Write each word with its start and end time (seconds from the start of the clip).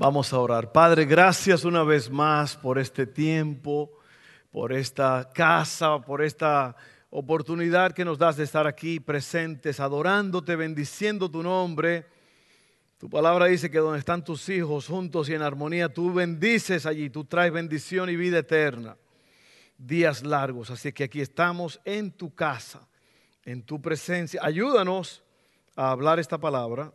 Vamos 0.00 0.32
a 0.32 0.38
orar. 0.38 0.70
Padre, 0.70 1.06
gracias 1.06 1.64
una 1.64 1.82
vez 1.82 2.08
más 2.08 2.56
por 2.56 2.78
este 2.78 3.04
tiempo, 3.04 3.90
por 4.52 4.72
esta 4.72 5.28
casa, 5.34 5.98
por 5.98 6.22
esta 6.22 6.76
oportunidad 7.10 7.90
que 7.90 8.04
nos 8.04 8.16
das 8.16 8.36
de 8.36 8.44
estar 8.44 8.68
aquí 8.68 9.00
presentes, 9.00 9.80
adorándote, 9.80 10.54
bendiciendo 10.54 11.28
tu 11.28 11.42
nombre. 11.42 12.06
Tu 12.98 13.10
palabra 13.10 13.46
dice 13.46 13.72
que 13.72 13.78
donde 13.78 13.98
están 13.98 14.22
tus 14.22 14.48
hijos 14.48 14.86
juntos 14.86 15.28
y 15.28 15.34
en 15.34 15.42
armonía, 15.42 15.92
tú 15.92 16.14
bendices 16.14 16.86
allí, 16.86 17.10
tú 17.10 17.24
traes 17.24 17.52
bendición 17.52 18.08
y 18.08 18.14
vida 18.14 18.38
eterna. 18.38 18.96
Días 19.78 20.24
largos, 20.24 20.70
así 20.70 20.92
que 20.92 21.02
aquí 21.02 21.20
estamos 21.20 21.80
en 21.84 22.12
tu 22.12 22.32
casa, 22.32 22.86
en 23.44 23.64
tu 23.64 23.82
presencia. 23.82 24.40
Ayúdanos 24.44 25.24
a 25.74 25.90
hablar 25.90 26.20
esta 26.20 26.38
palabra 26.38 26.92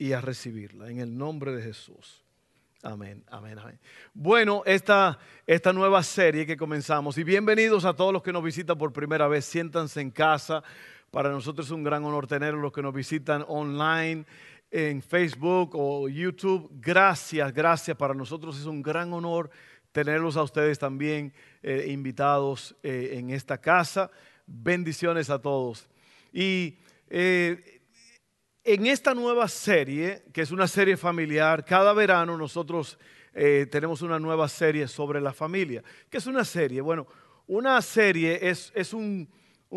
y 0.00 0.14
a 0.14 0.20
recibirla 0.22 0.90
en 0.90 0.98
el 0.98 1.16
nombre 1.16 1.52
de 1.52 1.62
Jesús. 1.62 2.24
Amén, 2.82 3.22
amén, 3.28 3.58
amén. 3.58 3.78
Bueno, 4.14 4.62
esta, 4.64 5.18
esta 5.46 5.74
nueva 5.74 6.02
serie 6.02 6.46
que 6.46 6.56
comenzamos, 6.56 7.18
y 7.18 7.22
bienvenidos 7.22 7.84
a 7.84 7.92
todos 7.92 8.10
los 8.10 8.22
que 8.22 8.32
nos 8.32 8.42
visitan 8.42 8.78
por 8.78 8.94
primera 8.94 9.28
vez, 9.28 9.44
siéntanse 9.44 10.00
en 10.00 10.10
casa. 10.10 10.62
Para 11.10 11.28
nosotros 11.28 11.66
es 11.66 11.72
un 11.72 11.84
gran 11.84 12.02
honor 12.06 12.26
tener 12.26 12.54
los 12.54 12.72
que 12.72 12.80
nos 12.80 12.94
visitan 12.94 13.44
online 13.46 14.24
en 14.70 15.02
Facebook 15.02 15.72
o 15.74 16.08
YouTube. 16.08 16.70
Gracias, 16.80 17.52
gracias. 17.52 17.94
Para 17.94 18.14
nosotros 18.14 18.58
es 18.58 18.64
un 18.64 18.80
gran 18.80 19.12
honor 19.12 19.50
tenerlos 19.92 20.38
a 20.38 20.42
ustedes 20.42 20.78
también 20.78 21.34
eh, 21.62 21.88
invitados 21.90 22.74
eh, 22.82 23.16
en 23.18 23.28
esta 23.28 23.58
casa. 23.58 24.10
Bendiciones 24.46 25.28
a 25.28 25.38
todos. 25.42 25.90
Y 26.32 26.78
eh, 27.10 27.79
en 28.64 28.86
esta 28.86 29.14
nueva 29.14 29.48
serie, 29.48 30.24
que 30.32 30.42
es 30.42 30.50
una 30.50 30.68
serie 30.68 30.96
familiar, 30.96 31.64
cada 31.64 31.92
verano 31.92 32.36
nosotros 32.36 32.98
eh, 33.32 33.66
tenemos 33.70 34.02
una 34.02 34.18
nueva 34.18 34.48
serie 34.48 34.86
sobre 34.86 35.20
la 35.20 35.32
familia. 35.32 35.82
¿Qué 36.10 36.18
es 36.18 36.26
una 36.26 36.44
serie? 36.44 36.80
Bueno, 36.80 37.06
una 37.46 37.80
serie 37.80 38.38
es, 38.48 38.92
un, 38.92 39.28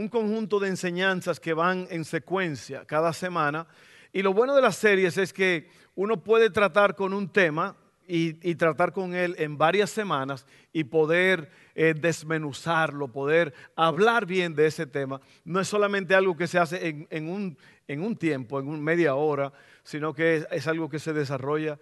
conjunto 0.10 0.60
de 0.60 0.70
enseñanzas 0.70 1.40
que 1.40 1.54
van 1.54 1.88
en 1.90 2.04
secuencia 2.04 2.86
cada 2.86 3.14
semana. 3.14 3.68
Y 4.12 4.22
lo 4.22 4.34
bueno 4.34 4.56
de 4.56 4.62
las 4.62 4.76
series 4.76 5.18
es 5.18 5.32
que 5.32 5.70
uno 5.96 6.24
puede 6.24 6.50
tratar 6.50 6.96
con 6.96 7.14
un 7.14 7.32
tema 7.32 7.76
y, 8.08 8.56
tratar 8.56 8.92
con 8.92 9.14
él 9.16 9.36
en 9.38 9.58
varias 9.58 9.90
semanas 9.90 10.46
y 10.72 10.84
poder 10.84 11.50
eh, 11.76 11.94
desmenuzarlo, 11.94 13.12
poder 13.12 13.54
hablar 13.76 14.26
bien 14.26 14.56
de 14.56 14.68
ese 14.68 14.86
tema. 14.86 15.22
No 15.44 15.60
es 15.60 15.68
solamente 15.68 16.16
algo 16.16 16.36
que 16.36 16.48
se 16.48 16.60
hace 16.60 17.06
en, 17.10 17.30
un, 17.30 17.58
en 17.88 18.02
un, 18.02 18.16
tiempo, 18.16 18.60
en 18.60 18.68
un 18.68 18.84
media 18.84 19.16
hora, 19.16 19.54
sino 19.84 20.14
que 20.14 20.46
es, 20.50 20.68
algo 20.68 20.90
que 20.90 21.00
se 21.00 21.14
desarrolla 21.14 21.80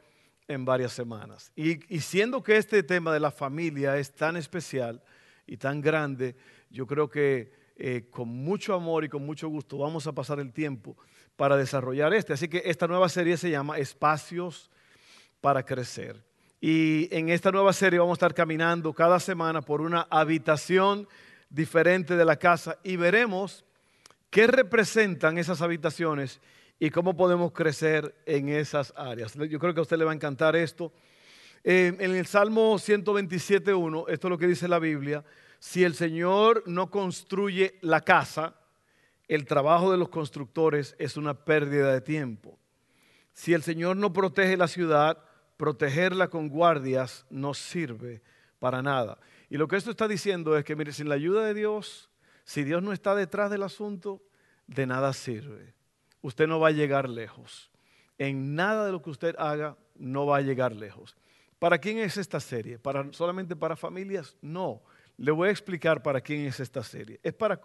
en 0.47 0.66
varias 0.66 0.94
semanas. 0.94 1.52
Y, 1.55 1.77
siendo 1.99 2.44
que 2.44 2.58
este 2.58 2.83
tema 2.83 3.14
de 3.14 3.19
la 3.19 3.31
familia 3.31 3.97
es 3.97 4.14
tan 4.14 4.38
especial 4.38 5.02
y 5.47 5.58
tan 5.58 5.81
grande, 5.81 6.36
yo 6.69 6.86
creo 6.86 7.09
que 7.09 7.52
eh, 7.76 8.08
con 8.11 8.27
mucho 8.27 8.76
amor 8.76 9.03
y 9.03 9.09
con 9.09 9.26
mucho 9.26 9.48
gusto 9.49 9.77
vamos 9.77 10.05
a 10.05 10.14
pasar 10.14 10.39
el 10.39 10.53
tiempo 10.53 10.98
para 11.36 11.58
desarrollar 11.58 12.14
este. 12.14 12.33
Así 12.33 12.48
que 12.48 12.61
esta 12.65 12.88
nueva 12.88 13.09
serie 13.09 13.38
se 13.38 13.49
llama 13.49 13.80
Espacios 13.80 14.70
para 15.41 15.65
crecer. 15.65 16.23
Y 16.61 17.09
en 17.15 17.29
esta 17.29 17.52
nueva 17.52 17.73
serie 17.73 17.99
vamos 17.99 18.13
a 18.13 18.19
estar 18.19 18.33
caminando 18.33 18.93
cada 18.93 19.19
semana 19.19 19.61
por 19.61 19.81
una 19.81 20.07
habitación 20.11 21.07
diferente 21.49 22.15
de 22.15 22.23
la 22.23 22.37
casa 22.37 22.77
y 22.83 22.95
veremos 22.95 23.65
qué 24.29 24.47
representan 24.47 25.39
esas 25.39 25.61
habitaciones 25.61 26.39
y 26.79 26.91
cómo 26.91 27.15
podemos 27.15 27.52
crecer 27.52 28.15
en 28.25 28.49
esas 28.49 28.93
áreas. 28.95 29.33
Yo 29.33 29.59
creo 29.59 29.73
que 29.73 29.79
a 29.79 29.83
usted 29.83 29.97
le 29.97 30.05
va 30.05 30.11
a 30.11 30.15
encantar 30.15 30.55
esto. 30.55 30.93
en 31.63 31.99
el 31.99 32.25
Salmo 32.25 32.75
127.1, 32.75 34.05
esto 34.08 34.27
es 34.27 34.29
lo 34.29 34.37
que 34.37 34.47
dice 34.47 34.67
la 34.67 34.79
Biblia, 34.79 35.23
si 35.59 35.83
el 35.83 35.93
Señor 35.93 36.63
no 36.65 36.89
construye 36.89 37.77
la 37.81 38.02
casa, 38.02 38.55
el 39.27 39.45
trabajo 39.45 39.91
de 39.91 39.97
los 39.97 40.09
constructores 40.09 40.95
es 40.97 41.17
una 41.17 41.33
pérdida 41.33 41.93
de 41.93 42.02
tiempo. 42.02 42.58
Si 43.33 43.53
el 43.53 43.63
Señor 43.63 43.95
no 43.95 44.11
protege 44.11 44.58
la 44.58 44.67
ciudad, 44.67 45.23
protegerla 45.61 46.27
con 46.27 46.49
guardias 46.49 47.23
no 47.30 47.54
sirve 47.54 48.23
para 48.58 48.82
nada. 48.82 49.20
Y 49.48 49.58
lo 49.58 49.67
que 49.67 49.76
esto 49.76 49.92
está 49.92 50.08
diciendo 50.08 50.58
es 50.58 50.66
que, 50.66 50.76
mire, 50.76 50.92
sin 50.92 51.08
la 51.08 51.14
ayuda 51.14 51.45
de 51.45 51.54
Dios, 51.54 52.10
si 52.45 52.64
Dios 52.64 52.82
no 52.82 52.92
está 52.92 53.14
detrás 53.14 53.52
del 53.52 53.61
asunto, 53.61 54.23
de 54.66 54.88
nada 54.88 55.14
sirve. 55.14 55.76
Usted 56.23 56.48
no 56.48 56.60
va 56.60 56.70
a 56.70 56.71
llegar 56.71 57.08
lejos. 57.08 57.70
En 58.17 58.55
nada 58.55 58.88
de 58.88 58.92
lo 58.92 59.04
que 59.04 59.11
usted 59.11 59.36
haga 59.38 59.77
no 59.94 60.26
va 60.26 60.38
a 60.38 60.42
llegar 60.42 60.76
lejos. 60.76 61.16
¿Para 61.60 61.77
quién 61.77 62.00
es 62.00 62.17
esta 62.17 62.39
serie? 62.39 62.80
¿Para, 62.80 63.14
¿Solamente 63.14 63.55
para 63.55 63.76
familias? 63.76 64.36
No. 64.42 64.82
Le 65.16 65.30
voy 65.30 65.50
a 65.50 65.52
explicar 65.52 66.02
para 66.02 66.21
quién 66.21 66.48
es 66.48 66.60
esta 66.60 66.82
serie. 66.82 67.20
Es 67.21 67.36
para 67.36 67.61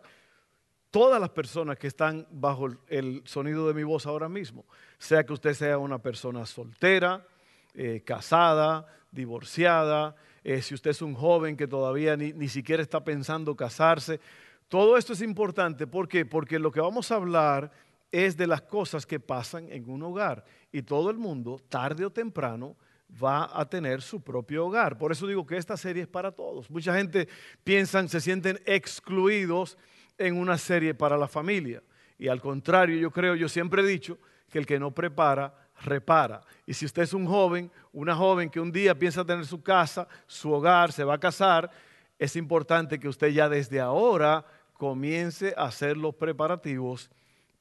todas 0.90 1.18
las 1.18 1.30
personas 1.30 1.78
que 1.78 1.86
están 1.86 2.26
bajo 2.30 2.68
el 2.88 3.22
sonido 3.24 3.66
de 3.66 3.72
mi 3.72 3.84
voz 3.84 4.04
ahora 4.04 4.28
mismo. 4.28 4.66
Sea 4.98 5.24
que 5.24 5.32
usted 5.32 5.54
sea 5.54 5.78
una 5.78 5.96
persona 5.96 6.44
soltera, 6.44 7.26
eh, 7.76 8.02
casada, 8.04 8.86
divorciada, 9.12 10.16
eh, 10.42 10.62
si 10.62 10.74
usted 10.74 10.90
es 10.90 11.02
un 11.02 11.14
joven 11.14 11.56
que 11.56 11.68
todavía 11.68 12.16
ni, 12.16 12.32
ni, 12.32 12.48
siquiera 12.48 12.82
está 12.82 13.04
pensando 13.04 13.54
casarse. 13.54 14.20
Todo 14.68 14.96
esto 14.96 15.12
es 15.12 15.22
importante. 15.22 15.86
¿Por 15.86 16.08
qué? 16.08 16.24
Porque 16.24 16.58
lo 16.58 16.72
que 16.72 16.80
vamos 16.80 17.10
a 17.10 17.16
hablar 17.16 17.70
es 18.10 18.36
de 18.36 18.46
las 18.46 18.62
cosas 18.62 19.06
que 19.06 19.20
pasan 19.20 19.70
en 19.70 19.88
un 19.88 20.02
hogar. 20.02 20.44
Y 20.72 20.82
todo 20.82 21.10
el 21.10 21.18
mundo, 21.18 21.60
tarde 21.68 22.04
o 22.04 22.10
temprano, 22.10 22.76
va 23.22 23.50
a 23.52 23.68
tener 23.68 24.02
su 24.02 24.20
propio 24.20 24.66
hogar. 24.66 24.98
Por 24.98 25.12
eso 25.12 25.26
digo 25.26 25.46
que 25.46 25.56
esta 25.56 25.76
serie 25.76 26.02
es 26.02 26.08
para 26.08 26.32
todos. 26.32 26.70
Mucha 26.70 26.96
gente 26.96 27.28
piensa, 27.62 28.06
se 28.08 28.20
sienten 28.20 28.60
excluidos 28.66 29.78
en 30.18 30.36
una 30.36 30.58
serie 30.58 30.94
para 30.94 31.16
la 31.16 31.28
familia. 31.28 31.82
Y 32.18 32.28
al 32.28 32.40
contrario, 32.40 32.96
yo 32.96 33.10
creo, 33.10 33.34
yo 33.34 33.48
siempre 33.48 33.82
he 33.82 33.86
dicho 33.86 34.18
que 34.48 34.58
el 34.58 34.66
que 34.66 34.78
no 34.78 34.92
prepara, 34.92 35.65
repara. 35.82 36.42
Y 36.66 36.74
si 36.74 36.84
usted 36.84 37.02
es 37.02 37.12
un 37.12 37.26
joven, 37.26 37.70
una 37.92 38.14
joven 38.14 38.50
que 38.50 38.60
un 38.60 38.72
día 38.72 38.98
piensa 38.98 39.24
tener 39.24 39.46
su 39.46 39.62
casa, 39.62 40.08
su 40.26 40.50
hogar, 40.52 40.92
se 40.92 41.04
va 41.04 41.14
a 41.14 41.20
casar, 41.20 41.70
es 42.18 42.36
importante 42.36 42.98
que 42.98 43.08
usted 43.08 43.28
ya 43.28 43.48
desde 43.48 43.80
ahora 43.80 44.44
comience 44.74 45.54
a 45.56 45.64
hacer 45.64 45.96
los 45.96 46.14
preparativos 46.14 47.10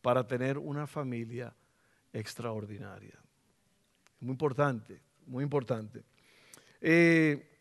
para 0.01 0.25
tener 0.25 0.57
una 0.57 0.87
familia 0.87 1.53
extraordinaria. 2.13 3.19
Muy 4.19 4.31
importante, 4.31 5.01
muy 5.25 5.43
importante. 5.43 6.03
Eh, 6.81 7.51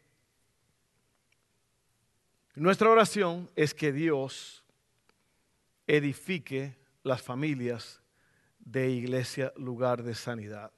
nuestra 2.55 2.91
oración 2.91 3.51
es 3.57 3.75
que 3.75 3.93
Dios 3.93 4.65
edifique 5.87 6.77
las 7.03 7.21
familias 7.23 8.01
de 8.65 8.91
iglesia, 8.91 9.53
lugar 9.57 10.03
de 10.03 10.15
sanidad. 10.15 10.73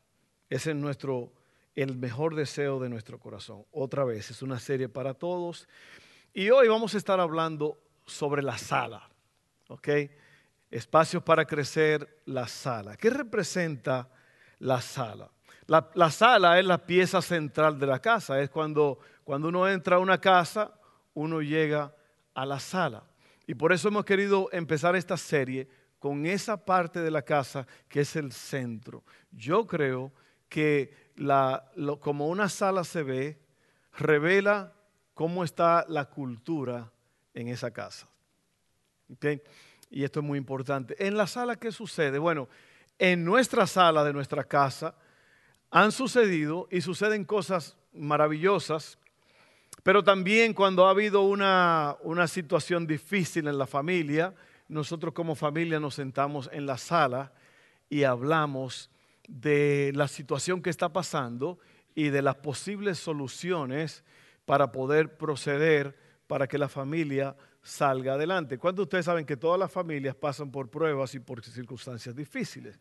Ese 0.51 0.71
es 0.71 0.77
nuestro, 0.77 1.33
el 1.75 1.97
mejor 1.97 2.35
deseo 2.35 2.81
de 2.81 2.89
nuestro 2.89 3.19
corazón. 3.19 3.65
Otra 3.73 4.05
vez, 4.05 4.31
es 4.31 4.43
una 4.43 4.59
serie 4.59 4.89
para 4.89 5.15
todos. 5.15 5.69
Y 6.35 6.51
hoy 6.51 6.69
vamos 6.69 6.95
a 6.95 6.99
estar 6.99 7.21
hablando 7.21 7.79
sobre 8.05 8.43
la 8.43 8.59
sala, 8.59 9.09
¿ok? 9.69 9.89
Espacios 10.71 11.23
para 11.23 11.45
crecer, 11.45 12.23
la 12.27 12.47
sala. 12.49 12.97
¿Qué 12.97 13.11
representa 13.11 14.11
la 14.59 14.81
sala? 14.81 15.31
La, 15.67 16.11
sala 16.11 16.61
es 16.61 16.65
la 16.65 16.79
pieza 16.79 17.21
central 17.21 17.79
de 17.79 17.87
la 17.87 18.01
casa. 18.01 18.41
Es 18.41 18.51
cuando, 18.51 18.99
cuando 19.25 19.49
uno 19.49 19.69
entra 19.69 19.97
a 19.97 19.99
una 20.01 20.21
casa, 20.21 20.73
uno 21.15 21.43
llega 21.43 21.95
a 22.35 22.47
la 22.47 22.61
sala. 22.61 23.03
Y 23.47 23.55
por 23.55 23.73
eso 23.73 23.89
hemos 23.89 24.05
querido 24.05 24.49
empezar 24.53 24.95
esta 24.95 25.17
serie 25.17 25.69
con 25.99 26.27
esa 26.27 26.65
parte 26.65 27.01
de 27.01 27.11
la 27.11 27.23
casa 27.23 27.67
que 27.89 28.01
es 28.01 28.17
el 28.17 28.33
centro. 28.33 29.05
Yo 29.31 29.67
creo 29.67 30.13
que 30.49 31.13
como 32.01 32.29
una 32.29 32.49
sala 32.49 32.85
se 32.85 33.03
ve, 33.03 33.39
revela 33.99 34.73
cómo 35.15 35.45
está 35.45 35.85
la 35.89 36.05
cultura 36.07 36.91
en 37.35 37.49
esa 37.49 37.71
casa. 37.71 38.07
Y 39.91 40.05
esto 40.05 40.21
es 40.21 40.27
muy 40.27 40.39
importante. 40.39 40.97
En 41.07 41.17
la 41.17 41.27
sala, 41.27 41.57
¿qué 41.57 41.73
sucede? 41.73 42.19
Bueno, 42.19 42.49
en 42.99 43.25
nuestra 43.25 43.67
sala 43.67 44.05
de 44.05 44.13
nuestra 44.13 44.45
casa 44.45 44.95
han 45.71 45.93
sucedido 45.93 46.69
y 46.71 46.81
suceden 46.81 47.25
cosas 47.25 47.77
maravillosas, 47.93 48.99
pero 49.83 50.03
también 50.03 50.55
cuando 50.55 50.87
ha 50.87 50.91
habido 50.91 51.23
una, 51.23 51.97
una 52.03 52.27
situación 52.27 52.87
difícil 52.87 53.47
en 53.49 53.59
la 53.59 53.67
familia, 53.67 54.35
nosotros 54.69 55.15
como 55.15 55.35
familia 55.35 55.81
nos 55.81 55.95
sentamos 55.95 56.49
en 56.53 56.67
la 56.67 56.79
sala 56.79 57.33
y 57.89 58.05
hablamos 58.05 58.91
de 59.29 59.93
la 59.95 60.09
situación 60.09 60.63
que 60.63 60.71
está 60.71 60.93
pasando 60.93 61.59
y 61.95 62.11
de 62.11 62.23
las 62.23 62.37
posibles 62.37 62.99
soluciones 62.99 64.05
para 64.45 64.71
poder 64.73 65.17
proceder 65.17 65.97
para 66.27 66.47
que 66.47 66.59
la 66.59 66.69
familia 66.69 67.37
salga 67.63 68.15
adelante. 68.15 68.59
¿Cuántos 68.59 68.79
de 68.79 68.85
ustedes 68.85 69.05
saben 69.07 69.27
que 69.27 69.37
todas 69.37 69.59
las 69.59 69.73
familias 69.73 70.15
pasan 70.15 70.51
por 70.51 70.71
pruebas 70.71 71.15
y 71.15 71.21
por 71.21 71.43
circunstancias 71.43 72.15
difíciles? 72.15 72.79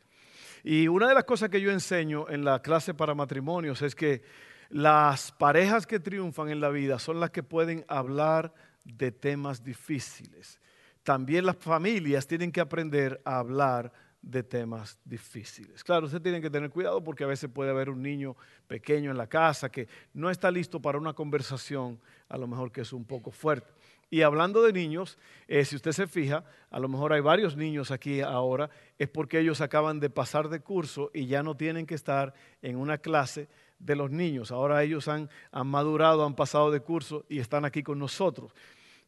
Y 0.64 0.88
una 0.88 1.08
de 1.08 1.14
las 1.14 1.24
cosas 1.24 1.50
que 1.50 1.62
yo 1.62 1.72
enseño 1.72 2.30
en 2.30 2.44
la 2.44 2.62
clase 2.62 2.94
para 2.94 3.14
matrimonios 3.14 3.82
es 3.82 3.96
que 3.96 4.24
las 4.70 5.32
parejas 5.32 5.86
que 5.86 6.00
triunfan 6.00 6.50
en 6.50 6.60
la 6.60 6.70
vida 6.70 7.00
son 7.00 7.20
las 7.20 7.32
que 7.32 7.44
pueden 7.44 7.86
hablar 7.88 8.54
de 8.84 9.12
temas 9.12 9.64
difíciles. 9.64 10.60
También 11.06 11.46
las 11.46 11.58
familias 11.58 12.26
tienen 12.26 12.52
que 12.52 12.60
aprender 12.60 13.22
a 13.24 13.38
hablar 13.38 13.94
de 14.24 14.42
temas 14.42 14.98
difíciles. 15.06 15.84
Claro, 15.84 16.08
usted 16.08 16.20
tiene 16.20 16.42
que 16.42 16.50
tener 16.50 16.72
cuidado 16.72 17.04
porque 17.04 17.24
a 17.24 17.28
veces 17.28 17.48
puede 17.48 17.70
haber 17.70 17.92
un 17.92 18.02
niño 18.02 18.36
pequeño 18.66 19.12
en 19.12 19.18
la 19.18 19.28
casa 19.28 19.70
que 19.70 19.88
no 20.16 20.32
está 20.32 20.50
listo 20.50 20.82
para 20.82 20.98
una 20.98 21.14
conversación, 21.14 22.00
a 22.28 22.40
lo 22.40 22.48
mejor 22.48 22.72
que 22.72 22.82
es 22.82 22.92
un 22.92 23.06
poco 23.06 23.30
fuerte. 23.30 23.72
Y 24.10 24.24
hablando 24.24 24.64
de 24.64 24.74
niños, 24.74 25.20
eh, 25.48 25.64
si 25.64 25.76
usted 25.76 25.92
se 25.92 26.08
fija, 26.08 26.44
a 26.72 26.80
lo 26.80 26.88
mejor 26.88 27.14
hay 27.14 27.22
varios 27.22 27.56
niños 27.56 27.92
aquí 27.92 28.22
ahora, 28.22 28.72
es 28.98 29.08
porque 29.08 29.38
ellos 29.40 29.62
acaban 29.62 30.00
de 30.00 30.10
pasar 30.10 30.50
de 30.50 30.62
curso 30.62 31.12
y 31.14 31.28
ya 31.28 31.44
no 31.44 31.56
tienen 31.56 31.86
que 31.86 31.94
estar 31.94 32.34
en 32.64 32.78
una 32.78 32.98
clase 32.98 33.48
de 33.78 33.96
los 33.96 34.10
niños. 34.10 34.52
Ahora 34.52 34.82
ellos 34.82 35.08
han, 35.08 35.30
han 35.52 35.68
madurado, 35.68 36.26
han 36.26 36.36
pasado 36.36 36.72
de 36.72 36.80
curso 36.80 37.26
y 37.30 37.38
están 37.38 37.64
aquí 37.64 37.84
con 37.84 38.00
nosotros. 38.00 38.52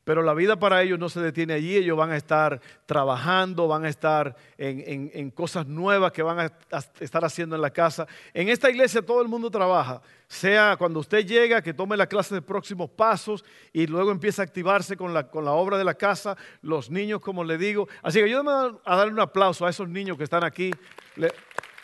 Pero 0.08 0.24
la 0.24 0.34
vida 0.34 0.56
para 0.56 0.82
ellos 0.84 0.98
no 0.98 1.10
se 1.10 1.20
detiene 1.20 1.54
allí, 1.54 1.76
ellos 1.76 1.98
van 1.98 2.12
a 2.12 2.16
estar 2.16 2.62
trabajando, 2.86 3.68
van 3.68 3.84
a 3.84 3.90
estar 3.90 4.38
en, 4.58 5.32
cosas 5.32 5.68
nuevas 5.68 6.14
que 6.14 6.24
van 6.24 6.40
a, 6.40 6.78
estar 7.02 7.26
haciendo 7.26 7.58
en 7.58 7.62
la 7.62 7.72
casa. 7.72 8.08
En 8.34 8.48
esta 8.48 8.70
iglesia 8.70 9.02
todo 9.02 9.22
el 9.22 9.28
mundo 9.28 9.52
trabaja, 9.52 10.02
sea 10.26 10.78
cuando 10.78 11.02
usted 11.02 11.26
llega, 11.26 11.62
que 11.62 11.74
tome 11.74 11.98
la 11.98 12.08
clase 12.08 12.34
de 12.34 12.42
próximos 12.42 12.90
pasos 12.90 13.44
y 13.74 13.86
luego 13.86 14.10
empieza 14.12 14.44
a 14.44 14.46
activarse 14.46 14.96
con 14.96 15.14
la, 15.14 15.28
con 15.28 15.44
la 15.44 15.52
obra 15.52 15.78
de 15.78 15.84
la 15.84 15.96
casa, 15.96 16.38
los 16.62 16.90
niños, 16.90 17.20
como 17.20 17.44
le 17.44 17.58
digo. 17.58 17.90
Así 18.02 18.20
que 18.20 18.26
ayúdame 18.28 18.80
a 18.86 18.96
darle 18.96 19.12
un 19.12 19.20
aplauso 19.20 19.66
a 19.66 19.70
esos 19.70 19.90
niños 19.90 20.16
que 20.18 20.24
están 20.24 20.46
aquí. 20.46 20.72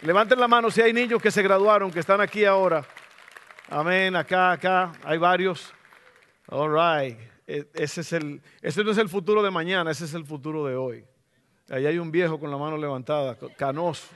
levanten 0.02 0.40
la 0.40 0.48
mano 0.48 0.72
si 0.72 0.80
hay 0.80 0.94
niños 0.94 1.22
que 1.22 1.30
se 1.30 1.44
graduaron, 1.44 1.92
que 1.92 2.00
están 2.00 2.22
aquí 2.22 2.46
ahora. 2.46 2.86
Amén, 3.70 4.16
acá, 4.16 4.54
acá, 4.54 4.94
hay 5.04 5.18
varios. 5.18 5.74
All 6.48 6.70
right. 6.70 7.33
E, 7.46 7.70
ese, 7.74 8.02
es 8.02 8.14
el, 8.14 8.42
no 8.62 8.92
es 8.92 8.98
el 8.98 9.10
futuro 9.10 9.44
de 9.44 9.52
mañana, 9.52 9.92
ese 9.92 10.06
es 10.06 10.14
el 10.14 10.26
futuro 10.26 10.66
de 10.66 10.76
hoy. 10.76 11.06
Ahí 11.70 11.86
hay 11.86 11.98
un 11.98 12.12
viejo 12.12 12.40
con 12.40 12.52
la 12.52 12.58
mano 12.58 12.78
levantada, 12.78 13.38
canoso. 13.58 14.08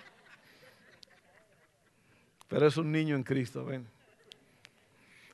Pero 2.48 2.68
es 2.68 2.78
un 2.78 2.92
niño 2.92 3.16
en 3.16 3.24
Cristo, 3.24 3.66
ven. 3.66 3.88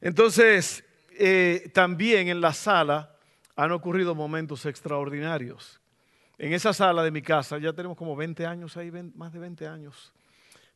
Entonces, 0.01 0.83
eh, 1.11 1.69
también 1.73 2.27
en 2.27 2.41
la 2.41 2.53
sala 2.53 3.15
han 3.55 3.71
ocurrido 3.71 4.15
momentos 4.15 4.65
extraordinarios. 4.65 5.79
En 6.37 6.53
esa 6.53 6.73
sala 6.73 7.03
de 7.03 7.11
mi 7.11 7.21
casa, 7.21 7.57
ya 7.59 7.73
tenemos 7.73 7.97
como 7.97 8.15
20 8.15 8.45
años 8.45 8.75
ahí, 8.77 8.91
más 9.15 9.31
de 9.31 9.39
20 9.39 9.67
años. 9.67 10.11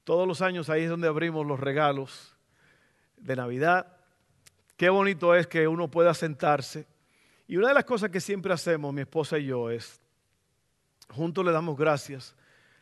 Todos 0.03 0.27
los 0.27 0.41
años 0.41 0.69
ahí 0.69 0.83
es 0.83 0.89
donde 0.89 1.07
abrimos 1.07 1.45
los 1.45 1.59
regalos 1.59 2.35
de 3.17 3.35
Navidad. 3.35 3.97
Qué 4.77 4.89
bonito 4.89 5.35
es 5.35 5.47
que 5.47 5.67
uno 5.67 5.89
pueda 5.89 6.13
sentarse 6.13 6.85
y 7.47 7.55
una 7.55 7.69
de 7.69 7.73
las 7.73 7.85
cosas 7.85 8.09
que 8.09 8.19
siempre 8.19 8.53
hacemos, 8.53 8.93
mi 8.93 9.01
esposa 9.01 9.37
y 9.37 9.45
yo, 9.45 9.69
es, 9.69 10.01
juntos 11.09 11.45
le 11.45 11.51
damos 11.51 11.77
gracias 11.77 12.35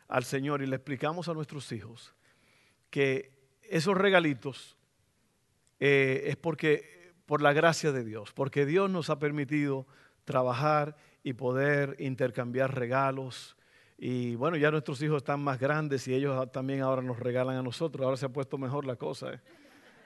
al 0.08 0.24
Señor 0.24 0.60
y 0.62 0.66
le 0.66 0.76
explicamos 0.76 1.28
a 1.28 1.34
nuestros 1.34 1.70
hijos 1.72 2.14
que 2.90 3.32
esos 3.62 3.96
regalitos 3.96 4.76
eh, 5.78 6.24
es 6.26 6.36
porque, 6.36 7.12
por 7.26 7.42
la 7.42 7.52
gracia 7.52 7.92
de 7.92 8.04
Dios, 8.04 8.32
porque 8.32 8.66
Dios 8.66 8.90
nos 8.90 9.10
ha 9.10 9.18
permitido 9.18 9.86
trabajar 10.24 10.96
y 11.22 11.34
poder 11.34 11.96
intercambiar 11.98 12.74
regalos. 12.74 13.56
Y 13.98 14.34
bueno, 14.36 14.56
ya 14.56 14.70
nuestros 14.70 15.00
hijos 15.02 15.18
están 15.18 15.40
más 15.40 15.58
grandes 15.58 16.06
y 16.08 16.14
ellos 16.14 16.50
también 16.52 16.82
ahora 16.82 17.02
nos 17.02 17.18
regalan 17.18 17.56
a 17.56 17.62
nosotros. 17.62 18.04
Ahora 18.04 18.16
se 18.16 18.26
ha 18.26 18.28
puesto 18.28 18.58
mejor 18.58 18.84
la 18.84 18.96
cosa. 18.96 19.32
¿eh? 19.32 19.40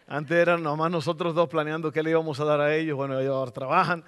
Antes 0.07 0.37
eran 0.37 0.63
nomás 0.63 0.91
nosotros 0.91 1.35
dos 1.35 1.49
planeando 1.49 1.93
qué 1.93 2.03
le 2.03 2.11
íbamos 2.11 2.41
a 2.41 2.45
dar 2.45 2.61
a 2.61 2.75
ellos. 2.75 2.97
Bueno, 2.97 3.19
ellos 3.19 3.35
ahora 3.35 3.51
trabajan 3.51 4.05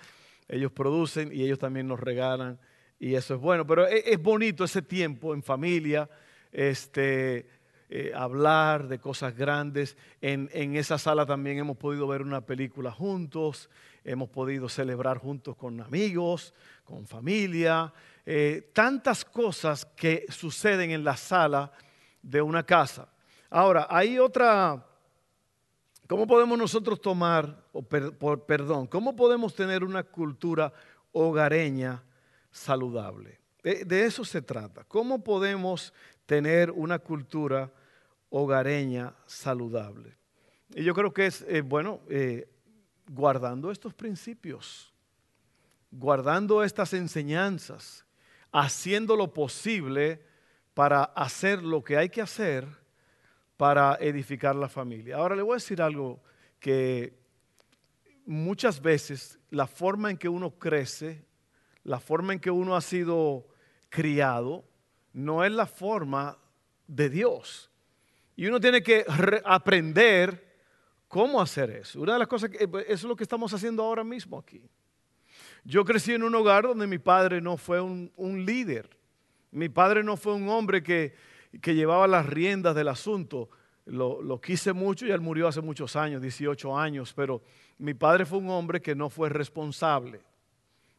ellos 0.49 0.73
producen 0.73 1.31
y 1.33 1.43
ellos 1.43 1.59
también 1.59 1.89
nos 1.89 2.01
regalan 2.01 2.59
y 3.03 3.17
eso 3.17 3.35
es 3.35 3.41
bueno. 3.41 3.67
Pero 3.67 3.89
e, 3.89 4.13
es, 4.13 4.23
bonito 4.23 4.63
ese 4.63 4.81
tiempo 4.81 5.35
en 5.35 5.43
familia, 5.43 6.09
este, 6.53 7.47
eh, 7.91 8.13
hablar 8.15 8.87
de 8.87 9.01
cosas 9.01 9.37
grandes. 9.37 9.97
En, 10.21 10.49
esa 10.77 10.99
sala 10.99 11.27
también 11.27 11.59
hemos 11.59 11.77
podido 11.77 12.07
ver 12.07 12.23
una 12.23 12.47
película 12.47 12.93
juntos, 12.93 13.69
hemos 14.05 14.29
podido 14.29 14.69
celebrar 14.69 15.19
juntos 15.19 15.57
con 15.57 15.81
amigos, 15.81 16.55
con 16.85 17.09
familia. 17.09 17.93
Eh, 18.25 18.71
tantas 18.73 19.25
cosas 19.25 19.85
que 19.85 20.25
suceden 20.29 20.93
en 20.93 21.03
la 21.03 21.17
sala 21.17 21.73
de 22.23 22.41
una 22.41 22.63
casa. 22.63 23.09
Ahora, 23.51 23.89
hay 23.91 24.21
otra 24.21 24.87
¿Cómo 26.09 26.27
podemos 26.27 26.59
nosotros 26.59 27.01
tomar, 27.01 27.65
o 27.73 27.83
perdón, 27.83 28.87
cómo 28.87 29.17
podemos 29.17 29.55
tener 29.55 29.85
una 29.85 30.03
cultura 30.03 30.73
hogareña 31.13 32.03
saludable? 32.51 33.41
De, 33.63 34.05
eso 34.05 34.25
se 34.25 34.43
trata. 34.43 34.85
¿Cómo 34.85 35.23
podemos 35.23 35.95
tener 36.27 36.71
una 36.71 36.99
cultura 36.99 37.73
hogareña 38.31 39.15
saludable? 39.27 40.17
Y 40.75 40.83
yo 40.83 40.95
creo 40.95 41.13
que 41.13 41.27
es, 41.27 41.43
eh, 41.49 41.61
bueno, 41.61 42.01
eh, 42.09 42.49
guardando 43.09 43.71
estos 43.71 43.95
principios, 43.95 44.93
guardando 45.91 46.65
estas 46.65 46.93
enseñanzas, 46.95 48.05
haciendo 48.51 49.17
lo 49.17 49.33
posible 49.33 50.25
para 50.75 51.05
hacer 51.05 51.63
lo 51.63 51.85
que 51.85 51.97
hay 51.97 52.09
que 52.09 52.23
hacer 52.23 52.82
para 53.63 53.97
edificar 54.01 54.57
la 54.57 54.69
familia. 54.69 55.19
Ahora 55.19 55.37
le 55.37 55.43
voy 55.43 55.53
a 55.53 55.63
decir 55.63 55.81
algo 55.81 56.21
que 56.59 57.17
muchas 58.27 58.83
veces 58.83 59.39
la 59.51 59.69
forma 59.69 60.11
en 60.11 60.17
que 60.17 60.29
uno 60.29 60.59
crece, 60.59 61.25
la 61.85 62.01
forma 62.01 62.33
en 62.33 62.41
que 62.41 62.51
uno 62.51 62.75
ha 62.75 62.81
sido 62.81 63.47
criado, 63.89 64.65
no 65.13 65.45
es 65.45 65.53
la 65.53 65.67
forma 65.67 66.37
de 66.89 67.09
Dios. 67.09 67.71
Y 68.35 68.49
uno 68.49 68.59
tiene 68.59 68.83
que 68.83 69.05
aprender 69.45 70.45
cómo 71.07 71.41
hacer 71.41 71.71
eso. 71.71 72.01
Una 72.01 72.15
de 72.15 72.19
las 72.19 72.27
cosas 72.27 72.51
que 72.51 72.67
pues, 72.67 72.85
eso 72.87 72.95
es 72.95 73.05
lo 73.05 73.15
que 73.15 73.23
estamos 73.23 73.55
haciendo 73.55 73.85
ahora 73.85 74.03
mismo 74.03 74.41
aquí. 74.41 74.69
Yo 75.63 75.85
crecí 75.85 76.13
en 76.13 76.25
un 76.25 76.35
hogar 76.35 76.65
donde 76.65 76.89
mi 76.89 76.99
padre 76.99 77.41
no 77.41 77.57
fue 77.57 77.81
un, 77.81 78.45
líder. 78.45 78.91
Mi 79.53 79.69
padre 79.69 80.03
no 80.03 80.17
fue 80.17 80.35
un 80.35 80.49
hombre 80.49 80.83
que, 80.83 81.15
que 81.61 81.75
llevaba 81.75 82.07
las 82.07 82.27
riendas 82.27 82.75
del 82.75 82.89
asunto. 82.89 83.51
Lo, 83.85 84.41
quise 84.41 84.73
mucho 84.73 85.07
y 85.07 85.11
él 85.11 85.21
murió 85.21 85.49
hace 85.49 85.61
muchos 85.61 85.97
años, 85.97 86.23
18 86.23 86.79
años, 86.79 87.13
pero 87.15 87.43
mi 87.79 87.95
padre 87.95 88.25
fue 88.25 88.39
un 88.39 88.49
hombre 88.51 88.81
que 88.81 88.95
no 88.95 89.11
fue 89.11 89.29
responsable. 89.29 90.21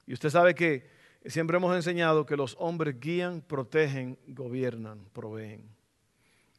Y 0.06 0.14
usted 0.14 0.30
sabe 0.30 0.54
que 0.54 0.86
siempre 1.26 1.58
hemos 1.58 1.76
enseñado 1.76 2.26
que 2.26 2.36
los 2.36 2.56
hombres 2.60 3.00
guían, 3.00 3.42
protegen, 3.42 4.20
gobiernan, 4.28 5.06
proveen. 5.14 5.64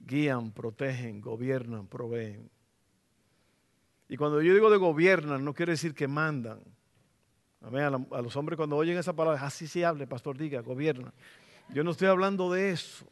Guían, 0.01 0.53
protegen, 0.53 1.21
gobiernan, 1.21 1.87
proveen. 1.87 2.51
Y 4.09 4.17
cuando 4.17 4.41
yo 4.43 4.55
digo 4.55 4.71
de 4.71 4.77
gobiernan, 4.77 5.45
no 5.45 5.55
quiere 5.55 5.73
decir 5.73 5.95
que 5.95 6.09
mandan. 6.09 6.61
A, 7.63 8.21
los 8.21 8.37
hombres 8.37 8.57
cuando 8.57 8.77
oyen 8.77 8.99
esa 8.99 9.15
palabra, 9.15 9.45
así 9.45 9.67
se 9.67 9.85
hable, 9.85 10.07
pastor, 10.07 10.37
diga, 10.37 10.61
gobiernan. 10.61 11.13
Yo 11.71 11.83
no 11.83 11.93
estoy 11.93 12.09
hablando 12.09 12.53
de 12.53 12.71
eso. 12.71 13.07